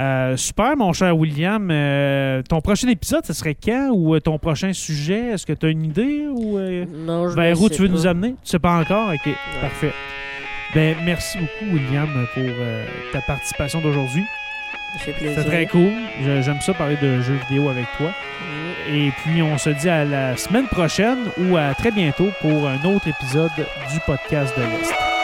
Euh, 0.00 0.36
super, 0.36 0.76
mon 0.76 0.92
cher 0.92 1.16
William. 1.16 1.68
Euh, 1.72 2.40
ton 2.48 2.60
prochain 2.60 2.86
épisode, 2.88 3.24
ce 3.26 3.32
serait 3.32 3.56
quand? 3.56 3.90
Ou 3.92 4.14
euh, 4.14 4.20
ton 4.20 4.38
prochain 4.38 4.72
sujet? 4.72 5.32
Est-ce 5.32 5.44
que 5.44 5.52
tu 5.52 5.66
as 5.66 5.70
une 5.70 5.84
idée? 5.84 6.24
Ou 6.30 6.56
euh, 6.56 6.84
Non, 6.88 7.28
je 7.28 7.34
vers 7.34 7.60
où 7.60 7.68
tu 7.68 7.82
veux 7.82 7.88
pas. 7.88 7.94
nous 7.94 8.06
amener? 8.06 8.30
Tu 8.44 8.50
sais 8.50 8.58
pas 8.60 8.78
encore? 8.78 9.10
OK, 9.12 9.28
parfait. 9.60 9.92
Ben, 10.74 10.94
merci 11.04 11.38
beaucoup, 11.38 11.74
William, 11.74 12.06
pour 12.34 12.44
ta 13.12 13.20
participation 13.22 13.80
d'aujourd'hui. 13.80 14.22
C'est 14.96 15.44
très 15.44 15.66
cool. 15.66 15.92
J'aime 16.22 16.60
ça 16.60 16.74
parler 16.74 16.96
de 16.96 17.20
jeux 17.20 17.38
vidéo 17.48 17.68
avec 17.68 17.86
toi. 17.96 18.08
Mm. 18.08 18.94
Et 18.94 19.12
puis, 19.22 19.42
on 19.42 19.58
se 19.58 19.70
dit 19.70 19.88
à 19.88 20.04
la 20.04 20.36
semaine 20.36 20.66
prochaine 20.66 21.18
ou 21.36 21.56
à 21.56 21.74
très 21.74 21.90
bientôt 21.90 22.30
pour 22.40 22.68
un 22.68 22.82
autre 22.84 23.08
épisode 23.08 23.52
du 23.92 24.00
podcast 24.06 24.56
de 24.56 24.62
l'Est. 24.62 25.17